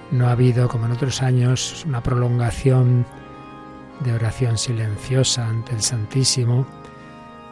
no 0.10 0.28
ha 0.28 0.32
habido, 0.32 0.68
como 0.68 0.88
en 0.88 0.94
otros 0.94 1.22
años, 1.22 1.84
una 1.86 2.02
prolongación 2.02 3.06
de 4.04 4.12
oración 4.12 4.58
silenciosa 4.58 5.48
ante 5.48 5.76
el 5.76 5.82
Santísimo, 5.82 6.66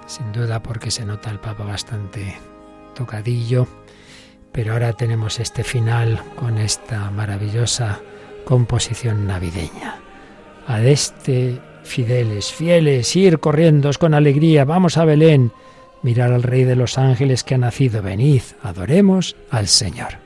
sin 0.07 0.31
duda 0.31 0.63
porque 0.63 0.89
se 0.89 1.05
nota 1.05 1.29
el 1.29 1.39
Papa 1.39 1.63
bastante 1.63 2.35
tocadillo, 2.95 3.67
pero 4.51 4.73
ahora 4.73 4.93
tenemos 4.93 5.39
este 5.39 5.63
final 5.63 6.19
con 6.35 6.57
esta 6.57 7.11
maravillosa 7.11 7.99
composición 8.43 9.27
navideña. 9.27 9.99
este 10.83 11.61
fideles, 11.83 12.51
fieles, 12.51 13.15
ir 13.15 13.39
corriendo 13.39 13.91
con 13.99 14.15
alegría, 14.15 14.65
vamos 14.65 14.97
a 14.97 15.05
Belén, 15.05 15.51
mirar 16.01 16.33
al 16.33 16.41
Rey 16.41 16.63
de 16.63 16.75
los 16.75 16.97
ángeles 16.97 17.43
que 17.43 17.53
ha 17.53 17.59
nacido, 17.59 18.01
venid, 18.01 18.41
adoremos 18.63 19.35
al 19.51 19.67
Señor. 19.67 20.22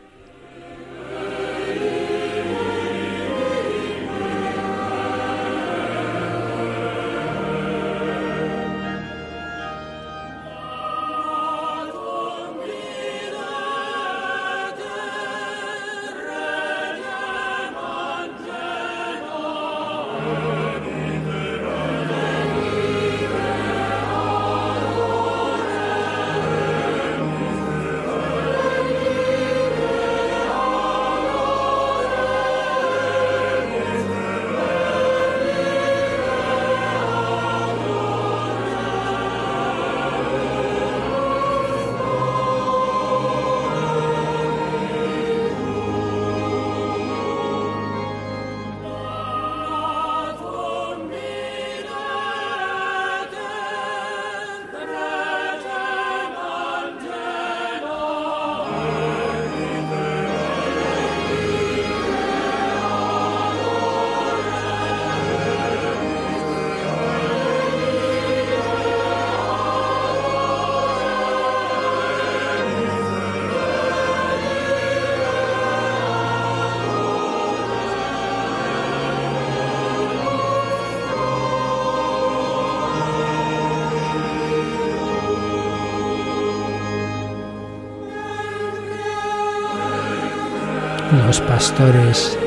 Los 91.28 91.42
pastores 91.42 92.40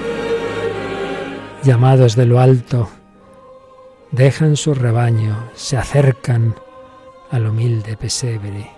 llamados 1.62 2.16
de 2.16 2.24
lo 2.24 2.40
alto 2.40 2.88
dejan 4.10 4.56
su 4.56 4.72
rebaño, 4.72 5.50
se 5.52 5.76
acercan 5.76 6.54
al 7.30 7.46
humilde 7.46 7.98
pesebre. 7.98 8.70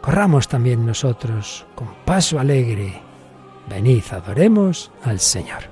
Corramos 0.00 0.48
también 0.48 0.84
nosotros 0.84 1.66
con 1.76 1.94
paso 2.04 2.40
alegre. 2.40 3.00
Venid, 3.70 4.02
adoremos 4.10 4.90
al 5.04 5.20
Señor. 5.20 5.70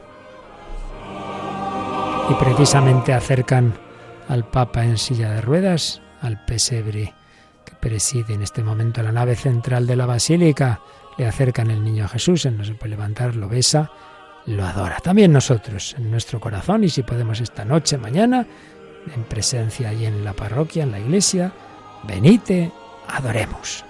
Y 2.29 2.35
precisamente 2.35 3.13
acercan 3.13 3.75
al 4.29 4.45
Papa 4.45 4.85
en 4.85 4.97
silla 4.97 5.33
de 5.33 5.41
ruedas, 5.41 6.01
al 6.21 6.45
pesebre 6.45 7.15
que 7.65 7.75
preside 7.75 8.35
en 8.35 8.43
este 8.43 8.63
momento 8.63 9.03
la 9.03 9.11
nave 9.11 9.35
central 9.35 9.89
de 9.89 9.97
la 9.97 10.07
basílica. 10.07 10.79
Le 11.21 11.27
acercan 11.27 11.71
el 11.71 11.85
niño 11.85 12.09
Jesús, 12.09 12.47
él 12.47 12.57
no 12.57 12.65
se 12.65 12.73
puede 12.73 12.93
levantar, 12.93 13.37
lo 13.37 13.47
besa, 13.47 13.91
lo 14.47 14.65
adora. 14.65 14.97
También 15.03 15.31
nosotros, 15.31 15.95
en 15.99 16.11
nuestro 16.11 16.41
corazón, 16.41 16.83
y 16.83 16.89
si 16.89 17.03
podemos 17.03 17.43
esta 17.43 17.63
noche, 17.63 17.99
mañana, 17.99 18.47
en 19.15 19.25
presencia 19.25 19.91
allí 19.91 20.07
en 20.07 20.25
la 20.25 20.33
parroquia, 20.33 20.85
en 20.85 20.93
la 20.93 20.99
iglesia, 20.99 21.53
venite, 22.05 22.73
adoremos. 23.07 23.85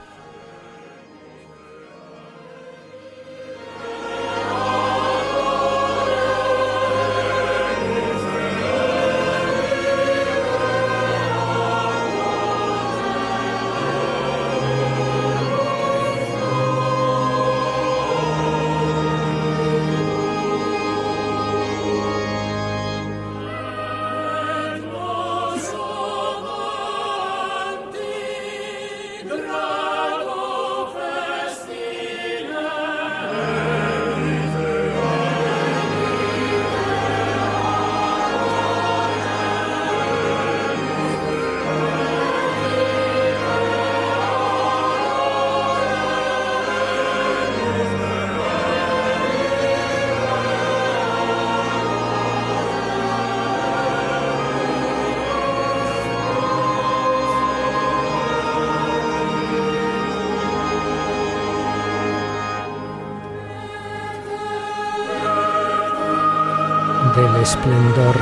Esplendor 67.41 68.17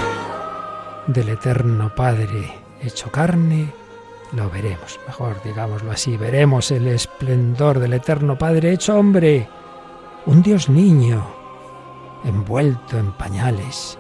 del 1.09 1.31
eterno 1.31 1.93
Padre 1.95 2.55
hecho 2.81 3.11
carne, 3.11 3.73
lo 4.33 4.49
veremos, 4.49 5.01
mejor 5.07 5.43
digámoslo 5.43 5.91
así, 5.91 6.17
veremos 6.17 6.71
el 6.71 6.87
esplendor 6.87 7.81
del 7.81 7.95
eterno 7.95 8.39
Padre 8.39 8.73
hecho 8.73 8.97
hombre, 8.97 9.49
un 10.27 10.43
Dios 10.43 10.69
niño, 10.69 11.27
envuelto 12.25 12.97
en 12.97 13.13
pañales. 13.13 13.99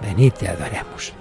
Venid 0.00 0.32
te 0.32 0.48
adoremos. 0.48 1.12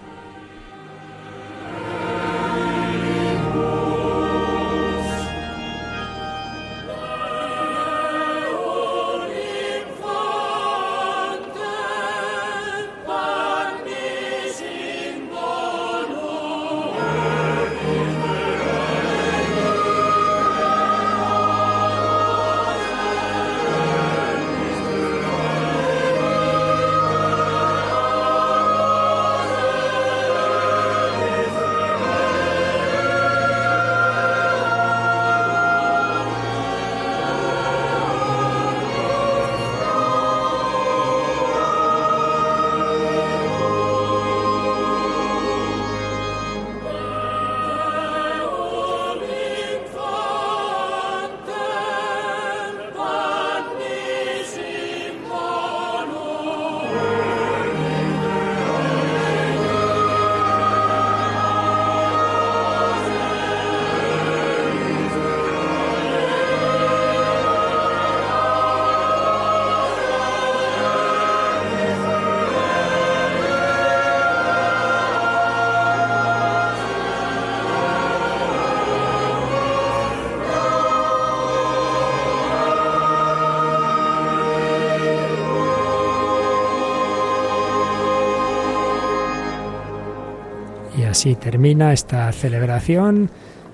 Así 91.20 91.36
termina 91.36 91.92
esta 91.92 92.32
celebración 92.32 93.30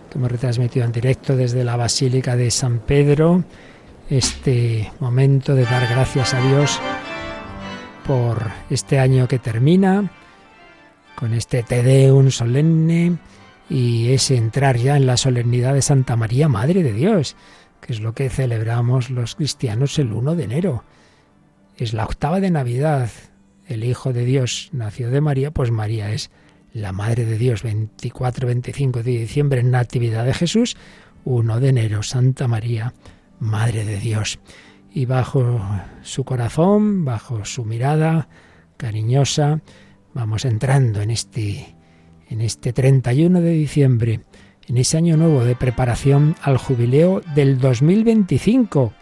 que 0.10 0.18
hemos 0.18 0.32
retransmitido 0.32 0.84
en 0.84 0.92
directo 0.92 1.36
desde 1.36 1.64
la 1.64 1.76
Basílica 1.76 2.36
de 2.36 2.50
San 2.50 2.80
Pedro, 2.80 3.44
este 4.10 4.92
momento 5.00 5.54
de 5.54 5.64
dar 5.66 5.88
gracias 5.88 6.34
a 6.34 6.42
Dios 6.42 6.80
por 8.04 8.42
este 8.72 8.98
año 8.98 9.28
que 9.28 9.38
termina, 9.38 10.12
con 11.16 11.36
este 11.36 11.62
Te 11.62 11.84
Deum 11.84 12.32
solemne 12.32 13.18
y 13.70 14.12
ese 14.12 14.38
entrar 14.38 14.78
ya 14.78 14.98
en 14.98 15.06
la 15.06 15.16
solemnidad 15.16 15.76
de 15.76 15.84
Santa 15.84 16.16
María, 16.16 16.50
Madre 16.50 16.82
de 16.82 16.94
Dios, 16.94 17.36
que 17.80 17.94
es 17.94 18.00
lo 18.00 18.16
que 18.16 18.32
celebramos 18.32 19.12
los 19.12 19.36
cristianos 19.36 20.00
el 20.00 20.14
1 20.14 20.34
de 20.34 20.44
enero. 20.46 20.84
Es 21.78 21.94
la 21.94 22.06
octava 22.06 22.40
de 22.40 22.50
Navidad. 22.50 23.12
El 23.68 23.84
Hijo 23.84 24.14
de 24.14 24.26
Dios 24.26 24.70
nació 24.72 25.12
de 25.12 25.22
María, 25.22 25.52
pues 25.52 25.70
María 25.70 26.12
es 26.12 26.32
la 26.76 26.92
Madre 26.92 27.24
de 27.26 27.38
Dios, 27.38 27.64
24-25 27.64 29.02
de 29.02 29.12
diciembre, 29.12 29.64
Natividad 29.64 30.26
de 30.26 30.34
Jesús, 30.34 30.76
1 31.24 31.60
de 31.62 31.70
enero, 31.70 32.04
Santa 32.04 32.50
María, 32.50 32.94
Madre 33.40 33.86
de 33.86 33.98
Dios. 33.98 34.40
Y 34.94 35.06
bajo 35.06 35.62
su 36.02 36.26
corazón, 36.26 37.06
bajo 37.06 37.46
su 37.46 37.64
mirada 37.64 38.28
cariñosa, 38.76 39.62
vamos 40.14 40.44
entrando 40.44 41.02
en 41.02 41.12
este, 41.12 41.78
en 42.28 42.42
este 42.42 42.74
31 42.74 43.40
de 43.40 43.52
diciembre, 43.52 44.20
en 44.68 44.78
ese 44.78 44.98
año 44.98 45.16
nuevo 45.16 45.46
de 45.46 45.56
preparación 45.56 46.36
al 46.42 46.58
jubileo 46.58 47.22
del 47.36 47.58
2025. 47.58 48.94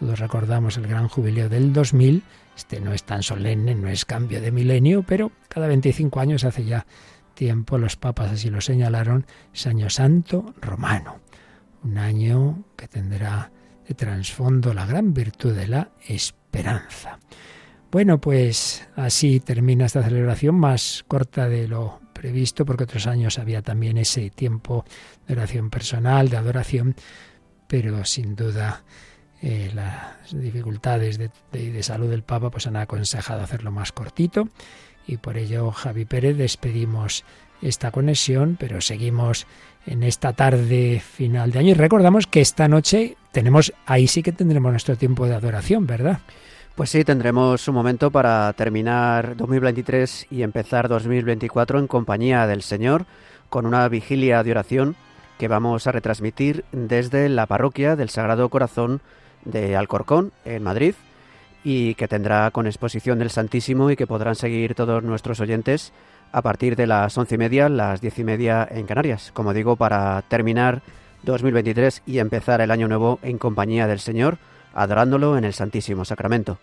Todos 0.00 0.18
recordamos 0.18 0.76
el 0.76 0.88
gran 0.88 1.06
jubileo 1.06 1.48
del 1.48 1.72
2000 1.72 2.24
este 2.56 2.80
no 2.80 2.92
es 2.92 3.04
tan 3.04 3.22
solemne, 3.22 3.74
no 3.74 3.88
es 3.88 4.04
cambio 4.04 4.40
de 4.40 4.50
milenio, 4.50 5.02
pero 5.02 5.30
cada 5.48 5.66
25 5.66 6.20
años 6.20 6.44
hace 6.44 6.64
ya 6.64 6.86
tiempo 7.34 7.78
los 7.78 7.96
papas 7.96 8.32
así 8.32 8.50
lo 8.50 8.60
señalaron, 8.60 9.26
es 9.54 9.66
año 9.66 9.90
santo 9.90 10.54
romano, 10.60 11.20
un 11.84 11.98
año 11.98 12.64
que 12.76 12.88
tendrá 12.88 13.52
de 13.86 13.94
trasfondo 13.94 14.74
la 14.74 14.86
gran 14.86 15.12
virtud 15.14 15.54
de 15.54 15.68
la 15.68 15.90
esperanza. 16.08 17.18
Bueno, 17.92 18.20
pues 18.20 18.88
así 18.96 19.38
termina 19.40 19.86
esta 19.86 20.02
celebración 20.02 20.56
más 20.56 21.04
corta 21.06 21.48
de 21.48 21.68
lo 21.68 22.00
previsto, 22.12 22.64
porque 22.64 22.84
otros 22.84 23.06
años 23.06 23.38
había 23.38 23.62
también 23.62 23.98
ese 23.98 24.30
tiempo 24.30 24.84
de 25.28 25.34
oración 25.34 25.70
personal, 25.70 26.28
de 26.28 26.38
adoración, 26.38 26.96
pero 27.68 28.04
sin 28.04 28.34
duda 28.34 28.82
eh, 29.42 29.70
las 29.74 30.32
dificultades 30.32 31.18
de, 31.18 31.30
de, 31.52 31.82
salud 31.82 32.08
del 32.08 32.22
Papa 32.22 32.50
pues 32.50 32.66
han 32.66 32.76
aconsejado 32.76 33.42
hacerlo 33.42 33.70
más 33.70 33.92
cortito 33.92 34.48
y 35.06 35.18
por 35.18 35.36
ello 35.36 35.70
Javi 35.70 36.04
Pérez 36.04 36.36
despedimos 36.36 37.24
esta 37.62 37.90
conexión, 37.90 38.56
pero 38.58 38.80
seguimos 38.80 39.46
en 39.86 40.02
esta 40.02 40.32
tarde 40.32 41.00
final 41.00 41.52
de 41.52 41.58
año 41.60 41.70
y 41.70 41.74
recordamos 41.74 42.26
que 42.26 42.40
esta 42.40 42.68
noche 42.68 43.16
tenemos, 43.32 43.72
ahí 43.86 44.06
sí 44.06 44.22
que 44.22 44.32
tendremos 44.32 44.72
nuestro 44.72 44.96
tiempo 44.96 45.26
de 45.26 45.34
adoración, 45.34 45.86
¿verdad? 45.86 46.20
Pues 46.74 46.90
sí, 46.90 47.04
tendremos 47.04 47.66
un 47.68 47.74
momento 47.74 48.10
para 48.10 48.52
terminar 48.52 49.36
2023 49.36 50.26
y 50.30 50.42
empezar 50.42 50.88
2024 50.88 51.78
en 51.78 51.86
compañía 51.86 52.46
del 52.46 52.62
Señor 52.62 53.06
con 53.48 53.64
una 53.64 53.88
vigilia 53.88 54.42
de 54.42 54.50
oración 54.50 54.96
que 55.38 55.48
vamos 55.48 55.86
a 55.86 55.92
retransmitir 55.92 56.64
desde 56.72 57.28
la 57.28 57.46
parroquia 57.46 57.96
del 57.96 58.10
Sagrado 58.10 58.48
Corazón 58.48 59.00
de 59.46 59.76
Alcorcón, 59.76 60.32
en 60.44 60.62
Madrid, 60.62 60.94
y 61.64 61.94
que 61.94 62.06
tendrá 62.06 62.50
con 62.50 62.66
exposición 62.66 63.18
del 63.18 63.30
Santísimo 63.30 63.90
y 63.90 63.96
que 63.96 64.06
podrán 64.06 64.34
seguir 64.36 64.74
todos 64.74 65.02
nuestros 65.02 65.40
oyentes 65.40 65.92
a 66.32 66.42
partir 66.42 66.76
de 66.76 66.86
las 66.86 67.16
once 67.16 67.36
y 67.36 67.38
media, 67.38 67.68
las 67.68 68.00
diez 68.00 68.18
y 68.18 68.24
media 68.24 68.68
en 68.70 68.86
Canarias. 68.86 69.30
Como 69.32 69.54
digo, 69.54 69.76
para 69.76 70.22
terminar 70.28 70.82
2023 71.22 72.02
y 72.06 72.18
empezar 72.18 72.60
el 72.60 72.70
año 72.70 72.88
nuevo 72.88 73.18
en 73.22 73.38
compañía 73.38 73.86
del 73.86 74.00
Señor, 74.00 74.38
adorándolo 74.74 75.38
en 75.38 75.44
el 75.44 75.54
Santísimo 75.54 76.04
Sacramento. 76.04 76.58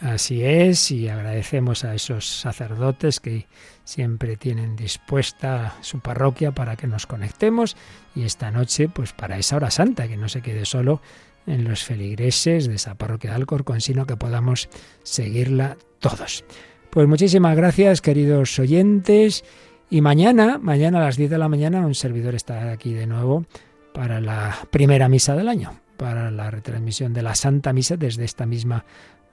Así 0.00 0.44
es, 0.44 0.90
y 0.90 1.08
agradecemos 1.08 1.84
a 1.84 1.94
esos 1.94 2.26
sacerdotes 2.26 3.20
que 3.20 3.46
siempre 3.84 4.36
tienen 4.36 4.74
dispuesta 4.76 5.74
su 5.80 6.00
parroquia 6.00 6.50
para 6.50 6.76
que 6.76 6.88
nos 6.88 7.06
conectemos 7.06 7.76
y 8.14 8.24
esta 8.24 8.50
noche, 8.50 8.88
pues 8.88 9.12
para 9.12 9.38
esa 9.38 9.56
hora 9.56 9.70
santa, 9.70 10.08
que 10.08 10.16
no 10.16 10.28
se 10.28 10.42
quede 10.42 10.64
solo 10.66 11.00
en 11.46 11.64
los 11.64 11.84
feligreses 11.84 12.68
de 12.68 12.74
esa 12.74 12.94
parroquia 12.94 13.30
de 13.30 13.36
Alcorcón, 13.36 13.80
sino 13.80 14.06
que 14.06 14.16
podamos 14.16 14.68
seguirla 15.02 15.76
todos. 16.00 16.44
Pues 16.90 17.08
muchísimas 17.08 17.56
gracias, 17.56 18.00
queridos 18.00 18.58
oyentes. 18.58 19.44
Y 19.90 20.00
mañana, 20.00 20.58
mañana 20.58 20.98
a 20.98 21.04
las 21.04 21.16
10 21.16 21.30
de 21.30 21.38
la 21.38 21.48
mañana, 21.48 21.86
un 21.86 21.94
servidor 21.94 22.34
está 22.34 22.70
aquí 22.70 22.94
de 22.94 23.06
nuevo 23.06 23.44
para 23.92 24.20
la 24.20 24.56
primera 24.70 25.08
misa 25.08 25.36
del 25.36 25.48
año, 25.48 25.80
para 25.96 26.30
la 26.30 26.50
retransmisión 26.50 27.12
de 27.12 27.22
la 27.22 27.34
Santa 27.34 27.72
Misa 27.72 27.96
desde 27.96 28.24
esta 28.24 28.46
misma 28.46 28.84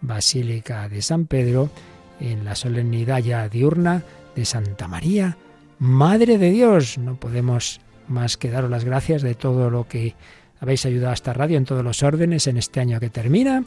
Basílica 0.01 0.89
de 0.89 1.01
San 1.01 1.25
Pedro, 1.25 1.69
en 2.19 2.45
la 2.45 2.55
solemnidad 2.55 3.19
ya 3.19 3.47
diurna 3.49 4.03
de 4.35 4.45
Santa 4.45 4.87
María, 4.87 5.37
Madre 5.79 6.37
de 6.37 6.51
Dios. 6.51 6.97
No 6.99 7.19
podemos 7.19 7.81
más 8.07 8.37
que 8.37 8.51
daros 8.51 8.69
las 8.69 8.85
gracias 8.85 9.23
de 9.23 9.33
todo 9.33 9.69
lo 9.71 9.87
que 9.87 10.15
habéis 10.61 10.85
ayudado 10.85 11.09
a 11.09 11.15
esta 11.15 11.33
radio 11.33 11.57
en 11.57 11.65
todos 11.65 11.83
los 11.83 12.03
órdenes 12.03 12.47
en 12.47 12.55
este 12.55 12.79
año 12.79 12.99
que 12.99 13.09
termina 13.09 13.65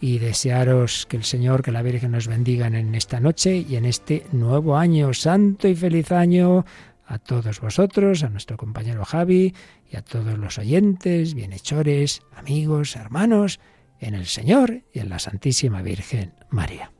y 0.00 0.18
desearos 0.18 1.06
que 1.06 1.16
el 1.16 1.24
Señor, 1.24 1.62
que 1.62 1.72
la 1.72 1.82
Virgen 1.82 2.12
nos 2.12 2.28
bendigan 2.28 2.74
en 2.76 2.94
esta 2.94 3.18
noche 3.18 3.56
y 3.56 3.74
en 3.74 3.84
este 3.84 4.24
nuevo 4.30 4.76
año, 4.76 5.12
santo 5.14 5.66
y 5.66 5.74
feliz 5.74 6.12
año 6.12 6.64
a 7.06 7.18
todos 7.18 7.60
vosotros, 7.60 8.22
a 8.22 8.28
nuestro 8.28 8.56
compañero 8.56 9.04
Javi 9.04 9.54
y 9.90 9.96
a 9.96 10.02
todos 10.02 10.38
los 10.38 10.58
oyentes, 10.58 11.34
bienhechores, 11.34 12.22
amigos, 12.36 12.94
hermanos, 12.94 13.58
en 13.98 14.14
el 14.14 14.26
Señor 14.26 14.82
y 14.92 15.00
en 15.00 15.08
la 15.08 15.18
Santísima 15.18 15.82
Virgen 15.82 16.34
María. 16.50 16.92